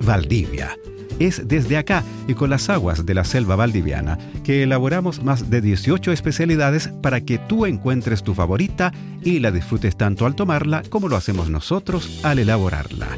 Valdivia. 0.01 0.77
Es 1.19 1.49
desde 1.49 1.79
acá 1.79 2.05
y 2.29 2.35
con 2.35 2.51
las 2.51 2.69
aguas 2.69 3.07
de 3.07 3.15
la 3.15 3.25
selva 3.25 3.57
valdiviana 3.57 4.19
que 4.45 4.63
elaboramos 4.63 5.23
más 5.23 5.49
de 5.49 5.61
18 5.61 6.13
especialidades 6.13 6.89
para 7.03 7.23
que 7.23 7.39
tú 7.39 7.65
encuentres 7.65 8.23
tu 8.23 8.35
favorita 8.35 8.93
y 9.25 9.39
la 9.39 9.51
disfrutes 9.51 9.97
tanto 9.97 10.27
al 10.27 10.35
tomarla 10.35 10.83
como 10.91 11.09
lo 11.09 11.17
hacemos 11.17 11.49
nosotros 11.49 12.21
al 12.23 12.39
elaborarla. 12.39 13.09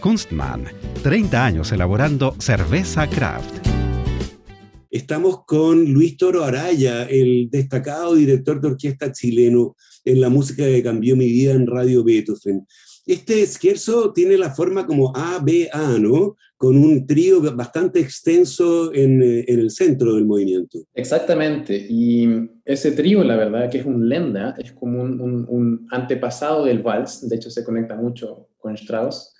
Kunstmann, 0.00 0.64
30 1.02 1.44
años 1.44 1.72
elaborando 1.72 2.36
cerveza 2.38 3.08
craft. 3.08 3.66
Estamos 4.90 5.44
con 5.44 5.92
Luis 5.92 6.16
Toro 6.16 6.44
Araya, 6.44 7.04
el 7.04 7.48
destacado 7.50 8.14
director 8.14 8.60
de 8.60 8.68
orquesta 8.68 9.12
chileno 9.12 9.76
en 10.04 10.20
la 10.20 10.28
música 10.28 10.64
que 10.64 10.82
cambió 10.82 11.16
mi 11.16 11.26
vida 11.26 11.52
en 11.52 11.66
Radio 11.66 12.04
Beethoven. 12.04 12.66
Este 13.08 13.44
scherzo 13.46 14.12
tiene 14.12 14.36
la 14.36 14.50
forma 14.50 14.86
como 14.86 15.12
A-B-A, 15.16 15.98
¿no? 15.98 16.36
Con 16.56 16.76
un 16.76 17.06
trío 17.06 17.40
bastante 17.56 18.00
extenso 18.00 18.92
en, 18.92 19.22
eh, 19.22 19.44
en, 19.48 19.60
el 19.60 19.70
centro 19.70 20.14
del 20.14 20.26
movimiento. 20.26 20.78
Exactamente, 20.92 21.86
y 21.88 22.28
ese 22.64 22.92
trío, 22.92 23.24
la 23.24 23.36
verdad, 23.36 23.70
que 23.70 23.78
es 23.78 23.86
un 23.86 24.08
lenda, 24.08 24.54
es 24.58 24.72
como 24.72 25.00
un, 25.00 25.20
un, 25.20 25.46
un 25.48 25.86
antepasado 25.90 26.64
del 26.64 26.82
vals, 26.82 27.28
de 27.28 27.36
hecho 27.36 27.50
se 27.50 27.64
conecta 27.64 27.96
mucho 27.96 28.48
con 28.58 28.74
Strauss, 28.74 29.34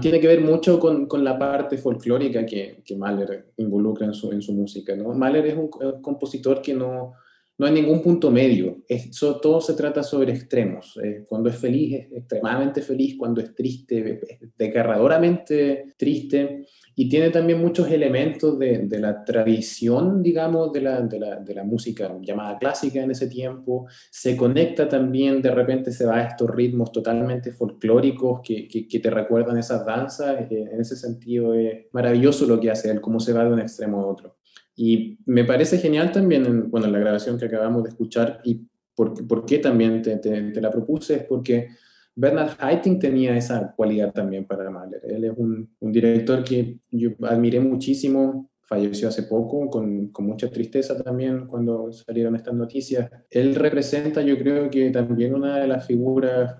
tiene 0.00 0.20
que 0.20 0.26
ver 0.26 0.40
mucho 0.40 0.80
con, 0.80 1.06
con 1.06 1.22
la 1.22 1.38
parte 1.38 1.76
folclórica 1.76 2.46
que, 2.46 2.82
que, 2.84 2.96
Mahler 2.96 3.52
involucra 3.58 4.06
en 4.06 4.14
su, 4.14 4.32
en 4.32 4.40
su 4.40 4.54
música. 4.54 4.96
¿no? 4.96 5.12
Mahler 5.12 5.46
es 5.46 5.54
un, 5.56 5.68
compositor 6.00 6.62
que 6.62 6.72
no, 6.72 7.12
no 7.60 7.66
hay 7.66 7.72
ningún 7.72 8.00
punto 8.00 8.30
medio. 8.30 8.78
Eso, 8.88 9.38
todo 9.38 9.60
se 9.60 9.74
trata 9.74 10.02
sobre 10.02 10.32
extremos. 10.32 10.98
Eh, 11.04 11.26
cuando 11.28 11.50
es 11.50 11.56
feliz, 11.56 11.92
es 11.92 12.12
extremadamente 12.16 12.80
feliz. 12.80 13.16
Cuando 13.18 13.42
es 13.42 13.54
triste, 13.54 14.18
es 14.26 14.38
desgarradoramente 14.56 15.92
triste 15.98 16.64
y 16.96 17.06
tiene 17.10 17.28
también 17.28 17.60
muchos 17.60 17.90
elementos 17.90 18.58
de, 18.58 18.88
la 18.98 19.22
tradición, 19.26 20.22
digamos, 20.22 20.72
de 20.72 20.80
la, 20.80 21.64
música 21.66 22.10
llamada 22.22 22.58
clásica 22.58 23.02
en 23.02 23.10
ese 23.10 23.26
tiempo. 23.26 23.86
Se 24.10 24.38
conecta 24.38 24.88
también, 24.88 25.42
de 25.42 25.50
repente 25.50 25.92
se 25.92 26.06
va 26.06 26.16
a 26.16 26.28
estos 26.28 26.48
ritmos 26.48 26.90
totalmente 26.92 27.52
folclóricos 27.52 28.40
que 28.42 29.00
te 29.02 29.10
recuerdan 29.10 29.58
esas 29.58 29.84
danzas. 29.84 30.50
Eh, 30.50 30.70
en 30.72 30.80
ese 30.80 30.96
sentido 30.96 31.52
es 31.52 31.88
maravilloso 31.92 32.46
lo 32.46 32.58
que 32.58 32.70
hace 32.70 32.90
él, 32.90 33.02
cómo 33.02 33.20
se 33.20 33.34
va 33.34 33.44
de 33.44 33.52
un 33.52 33.60
extremo 33.60 34.00
a 34.00 34.06
otro. 34.06 34.39
Y 34.82 35.18
me 35.26 35.44
parece 35.44 35.76
genial 35.76 36.10
también, 36.10 36.46
en, 36.46 36.70
bueno, 36.70 36.86
la 36.86 36.98
grabación 36.98 37.38
que 37.38 37.44
acabamos 37.44 37.82
de 37.82 37.90
escuchar 37.90 38.40
y 38.44 38.62
por, 38.94 39.26
por 39.28 39.44
qué 39.44 39.58
también 39.58 40.00
te, 40.00 40.16
te, 40.16 40.52
te 40.52 40.60
la 40.62 40.70
propuse, 40.70 41.16
es 41.16 41.24
porque 41.24 41.68
Bernard 42.14 42.52
Haitink 42.58 42.98
tenía 42.98 43.36
esa 43.36 43.74
cualidad 43.76 44.10
también 44.10 44.46
para 44.46 44.70
Mahler. 44.70 45.02
Él 45.04 45.24
es 45.24 45.32
un, 45.36 45.68
un 45.80 45.92
director 45.92 46.42
que 46.42 46.78
yo 46.90 47.10
admiré 47.24 47.60
muchísimo, 47.60 48.48
falleció 48.62 49.08
hace 49.08 49.24
poco, 49.24 49.68
con, 49.68 50.08
con, 50.08 50.24
mucha 50.24 50.48
tristeza 50.48 50.96
también 51.02 51.46
cuando 51.46 51.92
salieron 51.92 52.34
estas 52.34 52.54
noticias. 52.54 53.10
Él 53.28 53.56
representa, 53.56 54.22
yo 54.22 54.38
creo 54.38 54.70
que 54.70 54.88
también 54.88 55.34
una 55.34 55.58
de 55.58 55.68
las 55.68 55.86
figuras 55.86 56.56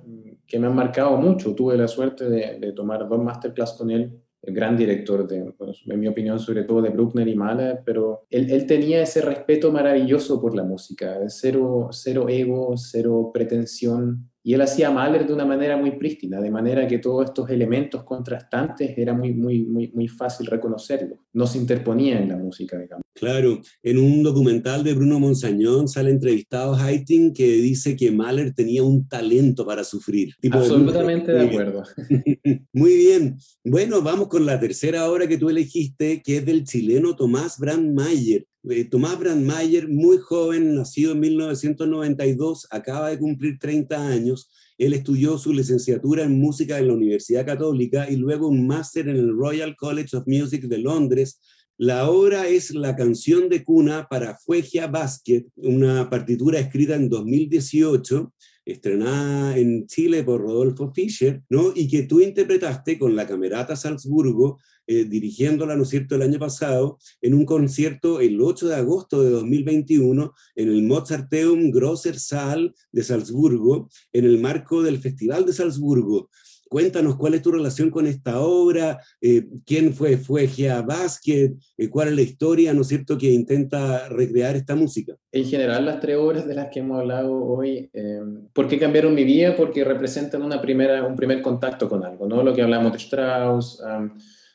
que 0.46 0.58
me 0.58 0.66
han 0.66 0.74
marcado 0.74 1.16
mucho. 1.16 1.54
Tuve 1.54 1.74
la 1.78 1.88
suerte 1.88 2.28
de, 2.28 2.58
de 2.60 2.72
tomar 2.72 3.08
dos 3.08 3.24
masterclass 3.24 3.72
con 3.78 3.90
él 3.90 4.20
gran 4.42 4.76
director, 4.76 5.26
de, 5.26 5.52
pues, 5.56 5.82
en 5.86 6.00
mi 6.00 6.08
opinión, 6.08 6.38
sobre 6.38 6.64
todo 6.64 6.82
de 6.82 6.90
Bruckner 6.90 7.28
y 7.28 7.34
Mahler, 7.34 7.82
pero 7.84 8.26
él, 8.30 8.66
tenía 8.66 9.02
ese 9.02 9.20
respeto 9.20 9.70
maravilloso 9.70 10.40
por 10.40 10.54
la 10.54 10.64
música, 10.64 11.18
cero, 11.28 11.88
cero 11.92 12.26
ego, 12.28 12.74
cero 12.76 13.30
pretensión, 13.32 14.30
y 14.42 14.54
él 14.54 14.62
hacía 14.62 14.90
Mahler 14.90 15.26
de 15.26 15.34
una 15.34 15.44
manera 15.44 15.76
muy 15.76 15.92
prístina, 15.92 16.40
de 16.40 16.50
manera 16.50 16.88
que 16.88 16.98
todos 16.98 17.26
estos 17.26 17.50
elementos 17.50 18.04
contrastantes 18.04 18.96
era 18.96 19.12
muy, 19.12 19.34
muy, 19.34 19.64
muy, 19.66 19.88
muy 19.92 20.08
fácil 20.08 20.46
reconocerlo. 20.46 21.18
No 21.34 21.46
se 21.46 21.58
interponía 21.58 22.18
en 22.18 22.28
la 22.30 22.36
música, 22.36 22.78
digamos. 22.78 23.04
Claro, 23.20 23.60
en 23.82 23.98
un 23.98 24.22
documental 24.22 24.82
de 24.82 24.94
Bruno 24.94 25.20
Monsañón 25.20 25.88
sale 25.88 26.10
entrevistado 26.10 26.74
Haitink 26.74 27.36
que 27.36 27.52
dice 27.56 27.94
que 27.94 28.10
Mahler 28.10 28.54
tenía 28.54 28.82
un 28.82 29.06
talento 29.06 29.66
para 29.66 29.84
sufrir. 29.84 30.34
Absolutamente 30.50 31.30
de, 31.30 31.40
acuerdo. 31.42 31.82
muy 32.72 32.96
bien. 32.96 33.36
Bueno, 33.62 34.00
vamos 34.00 34.28
con 34.28 34.46
la 34.46 34.58
tercera 34.58 35.10
obra 35.10 35.28
que 35.28 35.36
tú 35.36 35.50
elegiste, 35.50 36.22
que 36.22 36.38
es 36.38 36.46
del 36.46 36.64
chileno 36.64 37.14
Tomás 37.14 37.58
Brandmeier. 37.58 38.46
Eh, 38.70 38.84
Tomás 38.84 39.18
Brandmeier, 39.18 39.86
muy 39.86 40.16
joven, 40.16 40.74
nacido 40.74 41.12
en 41.12 41.20
1992, 41.20 42.68
acaba 42.70 43.10
de 43.10 43.18
cumplir 43.18 43.58
30 43.58 44.08
años. 44.08 44.50
Él 44.78 44.94
estudió 44.94 45.36
su 45.36 45.52
licenciatura 45.52 46.24
en 46.24 46.40
música 46.40 46.78
en 46.78 46.88
la 46.88 46.94
Universidad 46.94 47.44
Católica 47.44 48.10
y 48.10 48.16
luego 48.16 48.48
un 48.48 48.66
máster 48.66 49.10
en 49.10 49.16
el 49.18 49.36
Royal 49.36 49.76
College 49.76 50.16
of 50.16 50.26
Music 50.26 50.62
de 50.62 50.78
Londres. 50.78 51.38
La 51.82 52.10
obra 52.10 52.46
es 52.46 52.74
la 52.74 52.94
canción 52.94 53.48
de 53.48 53.64
cuna 53.64 54.06
para 54.10 54.36
Fuegia 54.36 54.86
Basket, 54.86 55.46
una 55.56 56.10
partitura 56.10 56.58
escrita 56.58 56.94
en 56.94 57.08
2018 57.08 58.34
estrenada 58.66 59.56
en 59.56 59.86
Chile 59.86 60.22
por 60.22 60.42
Rodolfo 60.42 60.92
Fischer, 60.92 61.42
¿no? 61.48 61.72
Y 61.74 61.88
que 61.88 62.02
tú 62.02 62.20
interpretaste 62.20 62.98
con 62.98 63.16
la 63.16 63.26
Camerata 63.26 63.76
Salzburgo, 63.76 64.58
eh, 64.86 65.04
dirigiéndola, 65.04 65.74
¿no 65.74 65.84
es 65.84 65.88
cierto?, 65.88 66.16
el 66.16 66.22
año 66.22 66.38
pasado, 66.38 66.98
en 67.22 67.32
un 67.32 67.46
concierto 67.46 68.20
el 68.20 68.38
8 68.42 68.68
de 68.68 68.76
agosto 68.76 69.22
de 69.22 69.30
2021 69.30 70.34
en 70.56 70.68
el 70.68 70.82
Mozarteum 70.82 71.70
Grosser 71.70 72.18
Saal 72.18 72.74
de 72.92 73.02
Salzburgo, 73.02 73.88
en 74.12 74.26
el 74.26 74.38
marco 74.38 74.82
del 74.82 74.98
Festival 74.98 75.46
de 75.46 75.54
Salzburgo. 75.54 76.28
Cuéntanos 76.70 77.16
cuál 77.16 77.34
es 77.34 77.42
tu 77.42 77.50
relación 77.50 77.90
con 77.90 78.06
esta 78.06 78.38
obra, 78.38 79.00
eh, 79.20 79.44
quién 79.66 79.92
fue, 79.92 80.16
fue 80.16 80.46
Gea 80.46 80.82
Basket, 80.82 81.54
eh, 81.76 81.90
cuál 81.90 82.10
es 82.10 82.14
la 82.14 82.22
historia, 82.22 82.72
¿no 82.72 82.82
es 82.82 82.86
cierto?, 82.86 83.18
que 83.18 83.28
intenta 83.28 84.08
recrear 84.08 84.54
esta 84.54 84.76
música. 84.76 85.16
En 85.32 85.46
general, 85.46 85.84
las 85.84 85.98
tres 85.98 86.16
obras 86.16 86.46
de 86.46 86.54
las 86.54 86.68
que 86.68 86.78
hemos 86.78 87.00
hablado 87.00 87.34
hoy, 87.34 87.90
eh, 87.92 88.20
¿por 88.52 88.68
qué 88.68 88.78
cambiaron 88.78 89.16
mi 89.16 89.24
vida? 89.24 89.56
Porque 89.56 89.82
representan 89.82 90.42
una 90.42 90.62
primera, 90.62 91.04
un 91.04 91.16
primer 91.16 91.42
contacto 91.42 91.88
con 91.88 92.04
algo, 92.04 92.28
¿no? 92.28 92.40
Lo 92.44 92.54
que 92.54 92.62
hablamos 92.62 92.92
de 92.92 92.98
Strauss. 92.98 93.82
Um, 93.84 94.12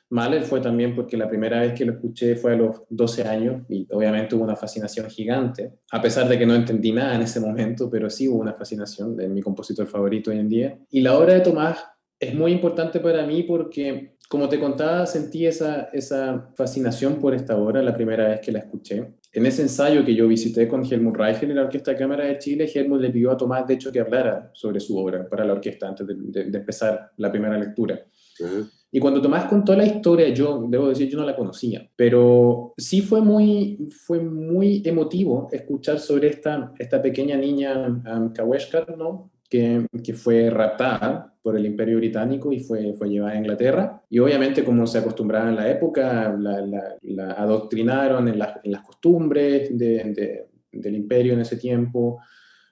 Mahler 0.09 0.43
fue 0.43 0.61
también 0.61 0.95
porque 0.95 1.17
la 1.17 1.27
primera 1.27 1.59
vez 1.59 1.73
que 1.73 1.83
lo 1.83 1.91
escuché 1.91 2.37
fue 2.37 2.53
a 2.53 2.55
los 2.55 2.83
12 2.89 3.23
años 3.23 3.63
y 3.67 3.85
obviamente 3.91 4.35
hubo 4.35 4.45
una 4.45 4.55
fascinación 4.55 5.09
gigante, 5.09 5.73
a 5.91 6.01
pesar 6.01 6.29
de 6.29 6.39
que 6.39 6.45
no 6.45 6.55
entendí 6.55 6.93
nada 6.93 7.15
en 7.15 7.23
ese 7.23 7.41
momento, 7.41 7.89
pero 7.89 8.09
sí 8.09 8.29
hubo 8.29 8.39
una 8.39 8.53
fascinación 8.53 9.17
de 9.17 9.27
mi 9.27 9.41
compositor 9.41 9.85
favorito 9.87 10.31
hoy 10.31 10.39
en 10.39 10.47
día. 10.47 10.79
Y 10.91 11.01
la 11.01 11.17
obra 11.17 11.33
de 11.33 11.41
Tomás 11.41 11.83
es 12.19 12.33
muy 12.33 12.51
importante 12.51 12.99
para 12.99 13.25
mí 13.25 13.43
porque, 13.43 14.15
como 14.29 14.47
te 14.47 14.59
contaba, 14.59 15.05
sentí 15.05 15.45
esa, 15.45 15.89
esa 15.93 16.49
fascinación 16.55 17.15
por 17.15 17.33
esta 17.33 17.57
obra 17.57 17.81
la 17.81 17.93
primera 17.93 18.27
vez 18.27 18.41
que 18.41 18.51
la 18.51 18.59
escuché. 18.59 19.15
En 19.33 19.45
ese 19.45 19.63
ensayo 19.63 20.05
que 20.05 20.15
yo 20.15 20.27
visité 20.27 20.67
con 20.67 20.85
Helmut 20.85 21.17
Reichel 21.17 21.49
en 21.51 21.57
la 21.57 21.63
Orquesta 21.63 21.91
de 21.91 21.97
Cámara 21.97 22.25
de 22.25 22.37
Chile, 22.39 22.71
Helmut 22.73 23.01
le 23.01 23.09
pidió 23.09 23.31
a 23.31 23.37
Tomás, 23.37 23.67
de 23.67 23.73
hecho, 23.73 23.91
que 23.91 23.99
hablara 23.99 24.49
sobre 24.53 24.79
su 24.79 24.97
obra 24.97 25.27
para 25.27 25.43
la 25.43 25.53
orquesta 25.53 25.87
antes 25.89 26.07
de, 26.07 26.15
de, 26.17 26.45
de 26.45 26.57
empezar 26.57 27.11
la 27.17 27.29
primera 27.31 27.57
lectura. 27.57 28.01
Uh 28.39 28.43
-huh. 28.43 28.69
Y 28.91 28.99
cuando 29.01 29.21
Tomás 29.21 29.45
contó 29.45 29.75
la 29.75 29.85
historia, 29.85 30.29
yo 30.29 30.67
debo 30.69 30.87
decir, 30.87 31.09
yo 31.09 31.17
no 31.17 31.25
la 31.25 31.35
conocía, 31.35 31.85
pero 31.97 32.73
sí 32.77 33.01
fue 33.01 33.19
muy, 33.19 33.89
fue 33.89 34.21
muy 34.21 34.81
emotivo 34.85 35.49
escuchar 35.51 35.99
sobre 35.99 36.29
esta, 36.29 36.71
esta 36.79 37.01
pequeña 37.01 37.35
niña 37.35 37.87
um, 37.87 38.31
Kaweshkar, 38.31 38.97
¿no? 38.97 39.31
Que, 39.49 39.87
fue 40.15 40.49
raptada 40.49 41.33
por 41.41 41.55
el 41.55 41.65
Imperio 41.65 41.97
Británico 41.97 42.51
y 42.51 42.59
fue, 42.59 42.93
fue 42.93 43.09
llevada 43.09 43.33
a 43.33 43.37
Inglaterra. 43.37 44.01
Y 44.09 44.19
obviamente, 44.19 44.63
como 44.63 44.85
se 44.85 44.97
acostumbraba 44.97 45.49
en 45.49 45.55
la 45.55 45.69
época, 45.69 46.35
la, 46.37 47.31
adoctrinaron 47.31 48.27
en, 48.27 48.39
la, 48.39 48.59
en, 48.63 48.71
las 48.71 48.81
costumbres 48.81 49.77
de, 49.77 50.03
de, 50.15 50.47
del 50.71 50.95
imperio 50.95 51.33
en 51.33 51.41
ese 51.41 51.57
tiempo. 51.57 52.19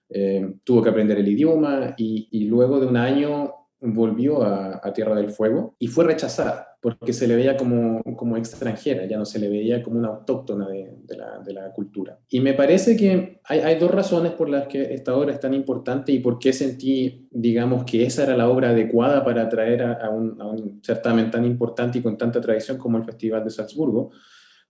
Eh, 0.09 0.55
tuvo 0.63 0.81
que 0.81 0.89
aprender 0.89 1.17
el 1.17 1.27
idioma 1.27 1.95
y 1.97 2.45
luego 2.45 2.79
de 2.79 2.87
un 2.87 2.97
año 2.97 3.62
volvió 3.83 4.43
a, 4.43 4.81
Tierra 4.93 5.15
del 5.15 5.31
Fuego 5.31 5.75
y 5.79 5.87
fue 5.87 6.05
rechazada 6.05 6.77
porque 6.79 7.13
se 7.13 7.27
le 7.27 7.35
veía 7.35 7.57
como, 7.57 8.03
como 8.15 8.37
extranjera, 8.37 9.05
ya 9.05 9.17
no 9.17 9.25
se 9.25 9.39
le 9.39 9.49
veía 9.49 9.81
como 9.81 9.97
una 9.97 10.09
autóctona 10.09 10.67
de, 10.67 11.17
la, 11.17 11.39
de 11.39 11.53
la, 11.53 11.71
cultura. 11.71 12.19
Y 12.29 12.41
me 12.41 12.53
parece 12.53 12.97
que 12.97 13.39
hay, 13.45 13.59
hay, 13.59 13.79
dos 13.79 13.89
razones 13.89 14.33
por 14.33 14.49
las 14.49 14.67
que 14.67 14.93
esta 14.93 15.15
obra 15.15 15.31
es 15.31 15.39
tan 15.39 15.53
importante 15.53 16.11
y 16.11 16.19
por 16.19 16.39
qué 16.39 16.51
sentí, 16.51 17.27
digamos, 17.31 17.85
que 17.85 18.05
esa 18.05 18.23
era 18.23 18.35
la 18.35 18.49
obra 18.49 18.69
adecuada 18.69 19.23
para 19.23 19.43
atraer 19.43 19.81
a, 19.81 20.09
un, 20.09 20.39
a 20.41 20.45
un 20.45 20.81
certamen 20.83 21.31
tan 21.31 21.45
importante 21.45 21.99
y 21.99 22.01
con 22.01 22.17
tanta 22.17 22.41
tradición 22.41 22.77
como 22.77 22.97
el 22.97 23.05
Festival 23.05 23.43
de 23.43 23.49
Salzburgo. 23.49 24.11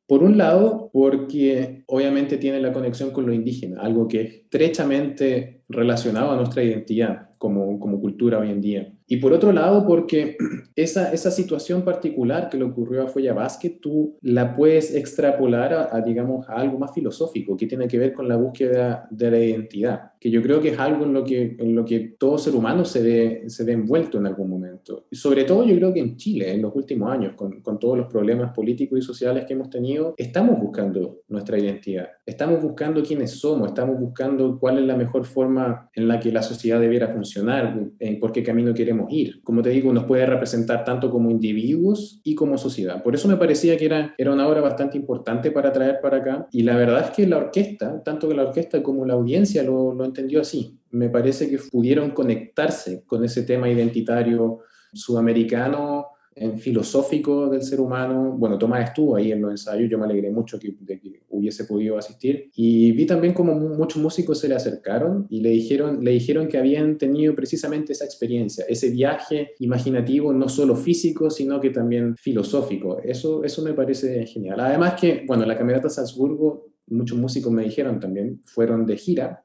Por 0.05 0.21
un 0.21 0.37
lado, 0.37 0.89
porque 0.93 1.83
obviamente 1.87 2.37
tiene 2.37 2.59
la 2.59 2.73
conexión 2.73 3.11
con 3.11 3.25
lo 3.25 3.33
indígena, 3.33 3.81
algo 3.81 4.07
que 4.07 4.21
es 4.21 4.33
estrechamente 4.35 5.63
relacionado 5.69 6.31
a 6.31 6.35
nuestra 6.35 6.61
identidad 6.61 7.29
como, 7.37 7.79
como 7.79 7.99
cultura 7.99 8.39
hoy 8.39 8.51
en 8.51 8.61
día. 8.61 8.92
Y 9.07 9.17
por 9.17 9.33
otro 9.33 9.51
lado, 9.51 9.85
porque 9.85 10.37
esa, 10.75 11.11
esa 11.11 11.31
situación 11.31 11.83
particular 11.83 12.49
que 12.49 12.57
le 12.57 12.63
ocurrió 12.63 13.03
a 13.03 13.07
Foya 13.07 13.33
Vázquez, 13.33 13.79
tú 13.81 14.17
la 14.21 14.55
puedes 14.55 14.95
extrapolar 14.95 15.73
a, 15.91 16.01
digamos, 16.01 16.47
a 16.49 16.53
algo 16.53 16.79
más 16.79 16.93
filosófico, 16.93 17.57
que 17.57 17.67
tiene 17.67 17.87
que 17.87 17.99
ver 17.99 18.13
con 18.13 18.27
la 18.27 18.37
búsqueda 18.37 19.07
de 19.11 19.31
la 19.31 19.39
identidad, 19.39 20.12
que 20.23 20.31
yo 20.31 20.41
creo 20.41 20.61
que 20.61 20.69
es 20.69 20.79
algo 20.79 21.03
en 21.03 21.11
lo 21.11 21.25
que, 21.25 21.57
en 21.59 21.75
lo 21.75 21.83
que 21.83 22.15
todo 22.17 22.37
ser 22.37 22.55
humano 22.55 22.85
se 22.85 23.03
ve, 23.03 23.43
se 23.47 23.65
ve 23.65 23.73
envuelto 23.73 24.19
en 24.19 24.25
algún 24.25 24.49
momento. 24.49 25.05
Y 25.11 25.17
sobre 25.17 25.43
todo 25.43 25.65
yo 25.65 25.75
creo 25.75 25.93
que 25.93 25.99
en 25.99 26.15
Chile, 26.15 26.53
en 26.53 26.61
los 26.61 26.73
últimos 26.73 27.11
años, 27.11 27.33
con, 27.35 27.59
con 27.59 27.77
todos 27.77 27.97
los 27.97 28.07
problemas 28.07 28.53
políticos 28.53 28.97
y 28.97 29.01
sociales 29.01 29.43
que 29.45 29.51
hemos 29.51 29.69
tenido, 29.69 30.15
estamos 30.15 30.57
buscando 30.61 31.23
nuestra 31.27 31.59
identidad, 31.59 32.07
estamos 32.25 32.63
buscando 32.63 33.03
quiénes 33.03 33.31
somos, 33.31 33.67
estamos 33.67 33.99
buscando 33.99 34.57
cuál 34.57 34.77
es 34.77 34.85
la 34.85 34.95
mejor 34.95 35.25
forma 35.25 35.89
en 35.93 36.07
la 36.07 36.21
que 36.21 36.31
la 36.31 36.41
sociedad 36.41 36.79
debiera 36.79 37.09
funcionar, 37.09 37.77
en 37.99 38.19
por 38.21 38.31
qué 38.31 38.43
camino 38.43 38.73
queremos 38.73 39.11
ir. 39.11 39.43
Como 39.43 39.61
te 39.61 39.71
digo, 39.71 39.91
nos 39.91 40.05
puede 40.05 40.25
representar 40.25 40.85
tanto 40.85 41.11
como 41.11 41.31
individuos 41.31 42.21
y 42.23 42.33
como 42.33 42.57
sociedad. 42.57 43.03
Por 43.03 43.13
eso 43.13 43.27
me 43.27 43.35
parecía 43.35 43.75
que 43.75 43.87
era, 43.87 44.15
era 44.17 44.31
una 44.31 44.47
obra 44.47 44.61
bastante 44.61 44.97
importante 44.97 45.51
para 45.51 45.73
traer 45.73 45.99
para 46.01 46.19
acá. 46.19 46.47
Y 46.49 46.63
la 46.63 46.77
verdad 46.77 47.07
es 47.07 47.09
que 47.09 47.27
la 47.27 47.39
orquesta, 47.39 48.01
tanto 48.03 48.29
que 48.29 48.35
la 48.35 48.43
orquesta 48.43 48.81
como 48.81 49.05
la 49.05 49.15
audiencia 49.15 49.63
lo, 49.63 49.93
lo 49.93 50.12
entendió 50.13 50.41
así. 50.41 50.79
Me 50.91 51.09
parece 51.09 51.49
que 51.49 51.57
pudieron 51.71 52.11
conectarse 52.11 53.03
con 53.05 53.23
ese 53.25 53.43
tema 53.43 53.69
identitario 53.69 54.59
sudamericano 54.93 56.07
en 56.35 56.59
filosófico 56.59 57.49
del 57.49 57.61
ser 57.61 57.79
humano. 57.79 58.35
Bueno, 58.37 58.57
Tomás 58.57 58.89
estuvo 58.89 59.15
ahí 59.15 59.31
en 59.31 59.41
los 59.41 59.51
ensayos, 59.51 59.89
yo 59.89 59.97
me 59.97 60.05
alegré 60.05 60.31
mucho 60.31 60.59
que, 60.59 60.75
de 60.79 60.99
que 60.99 61.21
hubiese 61.29 61.65
podido 61.65 61.97
asistir. 61.97 62.49
Y 62.55 62.91
vi 62.91 63.05
también 63.05 63.33
como 63.33 63.55
muchos 63.55 64.01
músicos 64.01 64.39
se 64.39 64.47
le 64.47 64.55
acercaron 64.55 65.27
y 65.29 65.41
le 65.41 65.49
dijeron, 65.49 66.03
le 66.03 66.11
dijeron 66.11 66.47
que 66.47 66.57
habían 66.57 66.97
tenido 66.97 67.35
precisamente 67.35 67.93
esa 67.93 68.05
experiencia, 68.05 68.65
ese 68.67 68.89
viaje 68.89 69.51
imaginativo, 69.59 70.33
no 70.33 70.49
solo 70.49 70.75
físico, 70.75 71.29
sino 71.29 71.59
que 71.59 71.69
también 71.69 72.15
filosófico. 72.17 72.99
Eso, 73.03 73.43
eso 73.43 73.61
me 73.63 73.73
parece 73.73 74.25
genial. 74.25 74.59
Además 74.59 74.99
que, 74.99 75.23
bueno, 75.27 75.45
la 75.45 75.57
Camerata 75.57 75.89
Salzburgo, 75.89 76.73
muchos 76.87 77.17
músicos 77.17 77.51
me 77.51 77.63
dijeron 77.63 77.99
también, 77.99 78.41
fueron 78.45 78.85
de 78.85 78.97
gira 78.97 79.42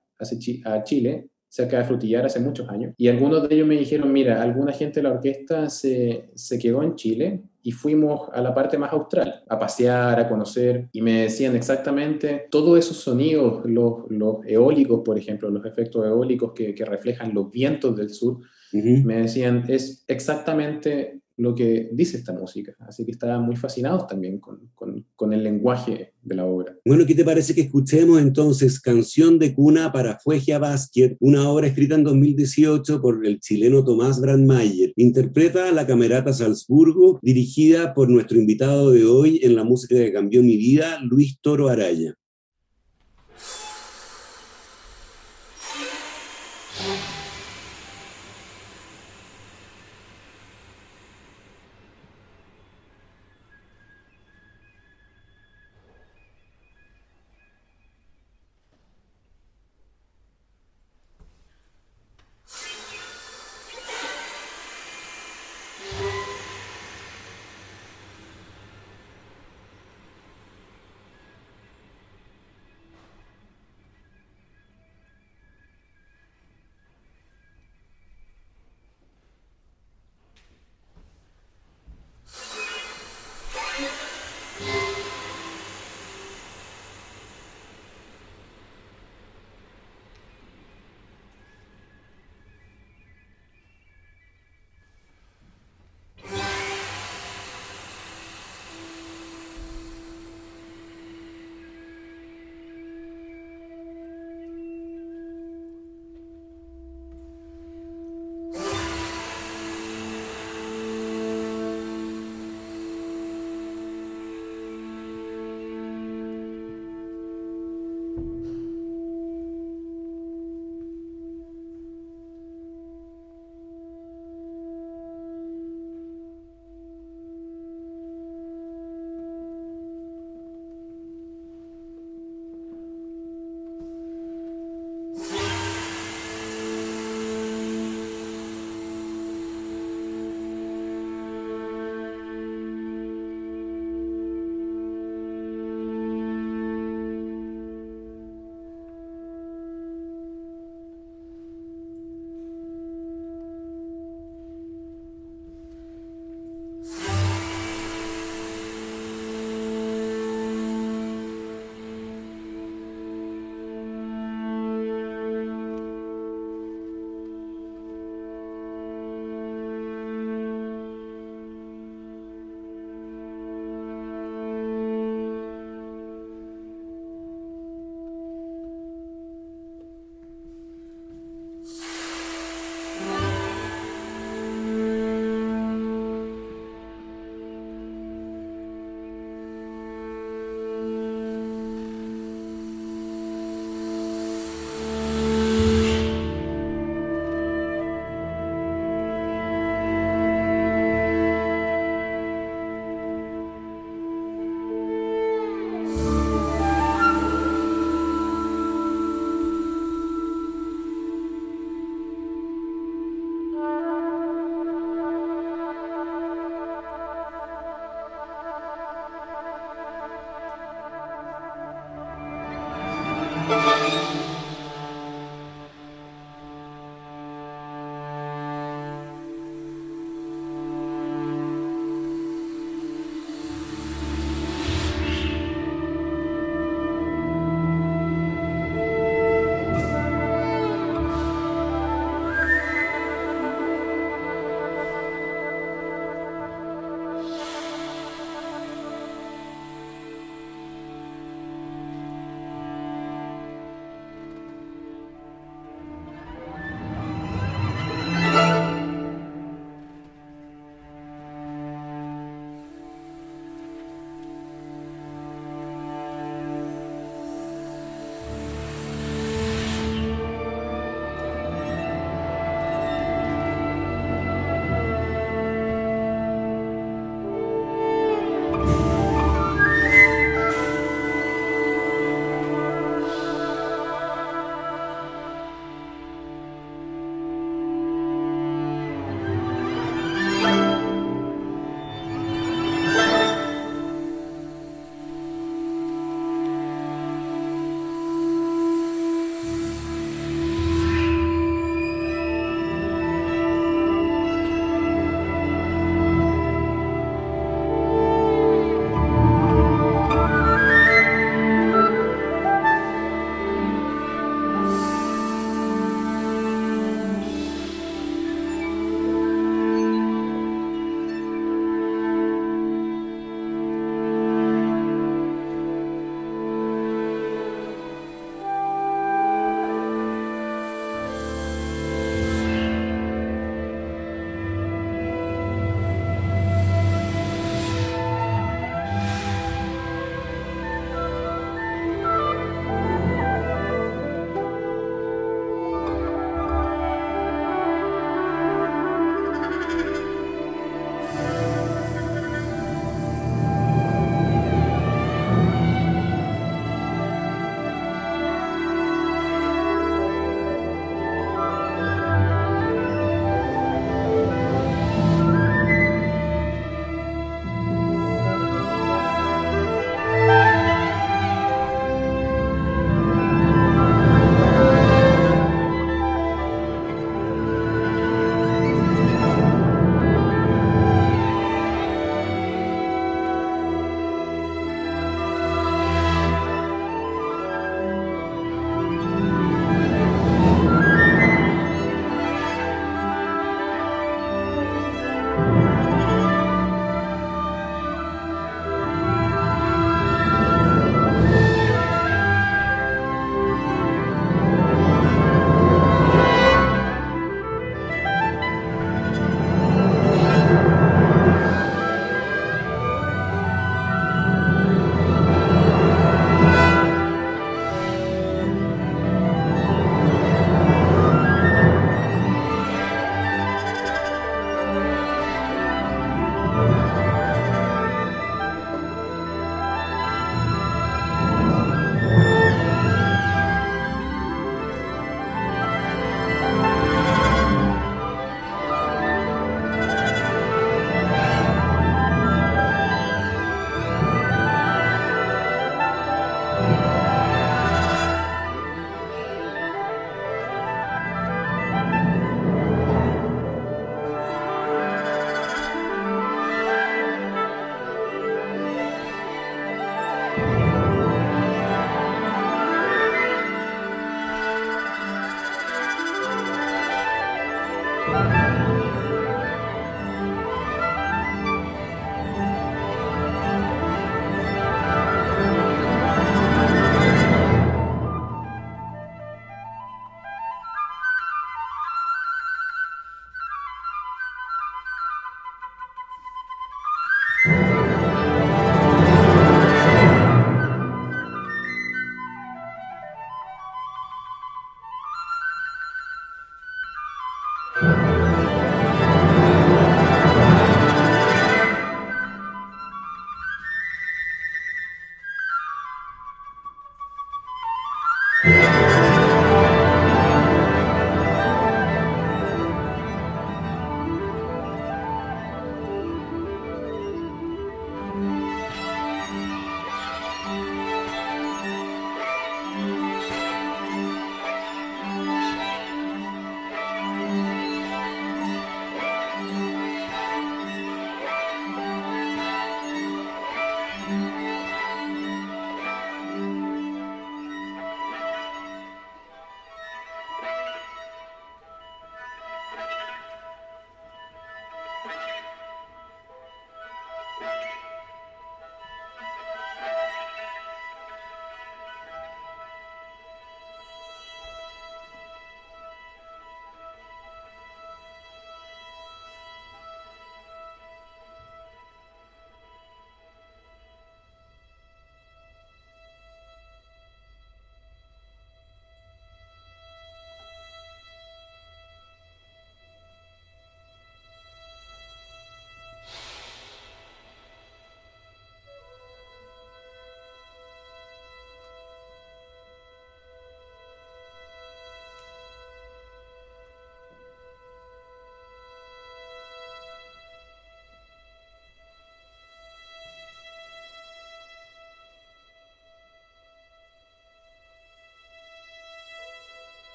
a 0.64 0.85
Chile 0.85 1.29
cerca 1.49 1.79
de 1.79 1.85
Frutillar 1.85 2.27
hace 2.27 2.41
muchos 2.41 2.69
años. 2.69 2.95
Y 2.97 3.09
algunos 3.09 3.49
de 3.49 3.55
ellos 3.55 3.66
me 3.66 3.77
dijeron, 3.77 4.12
mira, 4.12 4.43
alguna 4.43 4.73
gente 4.73 5.01
de 5.01 5.05
la 5.05 5.14
orquesta 5.14 5.71
se, 5.71 6.31
se 6.35 6.59
quedó 6.59 6.83
en 6.83 6.95
Chile 6.95 7.43
y 7.62 7.73
fuimos 7.73 8.29
a 8.33 8.41
la 8.41 8.55
parte 8.55 8.79
más 8.79 8.93
austral, 8.93 9.43
a 9.49 9.59
pasear, 9.59 10.21
a 10.21 10.29
conocer, 10.29 10.89
y 10.93 11.03
me 11.03 11.23
decían 11.23 11.57
exactamente 11.57 12.47
todos 12.51 12.79
esos 12.79 12.99
sonidos, 12.99 13.62
los, 13.64 14.11
los 14.11 14.37
eólicos, 14.47 15.03
por 15.05 15.19
ejemplo, 15.19 15.51
los 15.51 15.64
efectos 15.66 16.07
eólicos 16.07 16.53
que, 16.53 16.75
que 16.75 16.85
reflejan 16.85 17.35
los 17.35 17.51
vientos 17.51 17.97
del 17.97 18.11
sur, 18.11 18.39
me 18.73 19.23
decían, 19.23 19.64
es 19.69 20.05
exactamente 20.09 21.21
lo 21.39 21.55
que 21.55 21.89
dice 21.93 22.16
esta 22.16 22.32
música. 22.32 22.74
Así 22.80 23.05
que 23.05 23.12
estaban 23.12 23.43
muy 23.45 23.57
fascinados 23.57 24.07
también 24.07 24.39
con, 24.39 24.70
con, 24.74 25.32
el 25.32 25.43
lenguaje 25.45 26.12
de 26.22 26.34
la 26.34 26.45
obra. 26.45 26.76
Bueno, 26.84 27.07
¿qué 27.07 27.14
te 27.14 27.24
parece 27.24 27.55
que 27.55 27.61
escuchemos 27.62 28.20
entonces 28.20 28.80
Canción 28.80 29.39
de 29.39 29.55
Cuna 29.55 29.93
para 29.93 30.18
Fuegia 30.18 30.59
Basket, 30.59 31.16
una 31.20 31.49
obra 31.49 31.68
escrita 31.68 31.95
en 31.95 32.05
2018 32.05 33.01
por 33.01 33.24
el 33.24 33.41
chileno 33.41 33.84
Tomás 33.84 34.20
Brandmayer? 34.20 34.93
Interpreta 34.97 35.70
la 35.70 35.86
Camerata 35.86 36.32
Salzburgo, 36.32 37.20
dirigida 37.22 37.95
por 37.95 38.11
nuestro 38.11 38.39
invitado 38.39 38.91
de 38.91 39.05
hoy 39.05 39.41
en 39.43 39.55
la 39.55 39.64
música 39.64 39.95
que 39.95 40.12
cambió 40.12 40.43
mi 40.43 40.57
vida, 40.57 40.99
Luis 41.03 41.39
Toro 41.41 41.68
Araya. 41.68 42.14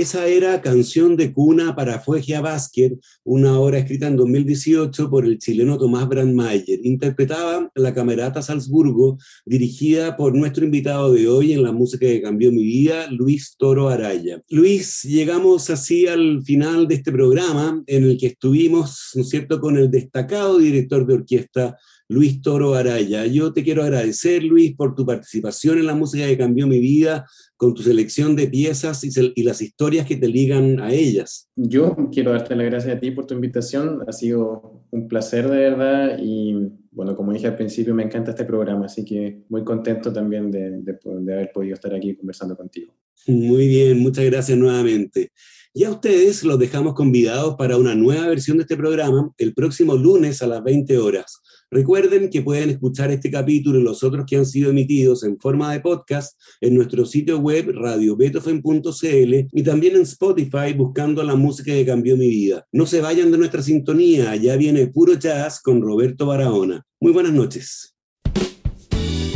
Esa 0.00 0.26
era 0.28 0.62
Canción 0.62 1.14
de 1.14 1.30
Cuna 1.30 1.76
para 1.76 2.00
Fuegia 2.00 2.40
Basket, 2.40 2.92
una 3.22 3.60
obra 3.60 3.80
escrita 3.80 4.06
en 4.06 4.16
2018 4.16 5.10
por 5.10 5.26
el 5.26 5.36
chileno 5.36 5.76
Tomás 5.76 6.08
Brandmayer. 6.08 6.80
Interpretaba 6.84 7.70
La 7.74 7.92
Camerata 7.92 8.40
Salzburgo, 8.40 9.18
dirigida 9.44 10.16
por 10.16 10.34
nuestro 10.34 10.64
invitado 10.64 11.12
de 11.12 11.28
hoy 11.28 11.52
en 11.52 11.62
la 11.62 11.72
música 11.72 12.06
que 12.06 12.22
cambió 12.22 12.50
mi 12.50 12.62
vida, 12.62 13.10
Luis 13.10 13.56
Toro 13.58 13.90
Araya. 13.90 14.40
Luis, 14.48 15.02
llegamos 15.02 15.68
así 15.68 16.06
al 16.06 16.42
final 16.44 16.88
de 16.88 16.94
este 16.94 17.12
programa 17.12 17.82
en 17.86 18.04
el 18.04 18.16
que 18.16 18.28
estuvimos, 18.28 19.10
¿no 19.16 19.20
es 19.20 19.28
cierto?, 19.28 19.60
con 19.60 19.76
el 19.76 19.90
destacado 19.90 20.56
director 20.56 21.06
de 21.06 21.12
orquesta 21.12 21.76
Luis 22.10 22.42
Toro 22.42 22.74
Araya. 22.74 23.24
Yo 23.26 23.52
te 23.52 23.62
quiero 23.62 23.84
agradecer, 23.84 24.42
Luis, 24.42 24.74
por 24.74 24.96
tu 24.96 25.06
participación 25.06 25.78
en 25.78 25.86
la 25.86 25.94
música 25.94 26.26
que 26.26 26.36
cambió 26.36 26.66
mi 26.66 26.80
vida, 26.80 27.24
con 27.56 27.72
tu 27.72 27.82
selección 27.82 28.34
de 28.34 28.48
piezas 28.48 29.04
y, 29.04 29.42
las 29.44 29.62
historias 29.62 30.06
que 30.06 30.16
te 30.16 30.26
ligan 30.26 30.80
a 30.80 30.92
ellas. 30.92 31.48
Yo 31.54 31.96
quiero 32.12 32.32
darte 32.32 32.56
las 32.56 32.66
gracias 32.66 32.96
a 32.96 32.98
ti 32.98 33.12
por 33.12 33.26
tu 33.26 33.34
invitación. 33.34 34.00
Ha 34.08 34.12
sido 34.12 34.82
un 34.90 35.06
placer 35.06 35.48
de 35.48 35.56
verdad 35.56 36.18
y, 36.20 36.72
bueno, 36.90 37.14
como 37.14 37.32
dije 37.32 37.46
al 37.46 37.54
principio, 37.54 37.94
me 37.94 38.02
encanta 38.02 38.32
este 38.32 38.44
programa, 38.44 38.86
así 38.86 39.04
que 39.04 39.44
muy 39.48 39.62
contento 39.62 40.12
también 40.12 40.50
de, 40.50 40.82
de 40.82 41.32
haber 41.32 41.52
podido 41.52 41.74
estar 41.74 41.94
aquí 41.94 42.16
conversando 42.16 42.56
contigo. 42.56 42.92
Muy 43.28 43.68
bien, 43.68 44.00
muchas 44.00 44.24
gracias 44.24 44.58
nuevamente. 44.58 45.30
Y 45.72 45.84
a 45.84 45.90
ustedes 45.90 46.42
los 46.42 46.58
dejamos 46.58 46.94
convidados 46.94 47.54
para 47.54 47.76
una 47.76 47.94
nueva 47.94 48.26
versión 48.26 48.56
de 48.56 48.62
este 48.62 48.76
programa 48.76 49.30
el 49.38 49.54
próximo 49.54 49.94
lunes 49.94 50.42
a 50.42 50.48
las 50.48 50.64
20 50.64 50.98
horas. 50.98 51.40
Recuerden 51.70 52.28
que 52.28 52.42
pueden 52.42 52.70
escuchar 52.70 53.12
este 53.12 53.30
capítulo 53.30 53.78
y 53.78 53.84
los 53.84 54.02
otros 54.02 54.24
que 54.26 54.36
han 54.36 54.46
sido 54.46 54.70
emitidos 54.70 55.22
en 55.22 55.38
forma 55.38 55.72
de 55.72 55.78
podcast 55.78 56.36
en 56.60 56.74
nuestro 56.74 57.06
sitio 57.06 57.38
web 57.38 57.70
radiobetofen.cl 57.72 59.34
y 59.52 59.62
también 59.62 59.94
en 59.94 60.02
Spotify 60.02 60.72
buscando 60.76 61.22
la 61.22 61.36
música 61.36 61.72
que 61.72 61.86
cambió 61.86 62.16
mi 62.16 62.28
vida. 62.28 62.66
No 62.72 62.84
se 62.84 63.00
vayan 63.00 63.30
de 63.30 63.38
nuestra 63.38 63.62
sintonía, 63.62 64.34
ya 64.34 64.56
viene 64.56 64.88
puro 64.88 65.14
jazz 65.14 65.62
con 65.62 65.80
Roberto 65.80 66.26
Barahona. 66.26 66.84
Muy 66.98 67.12
buenas 67.12 67.32
noches. 67.32 67.94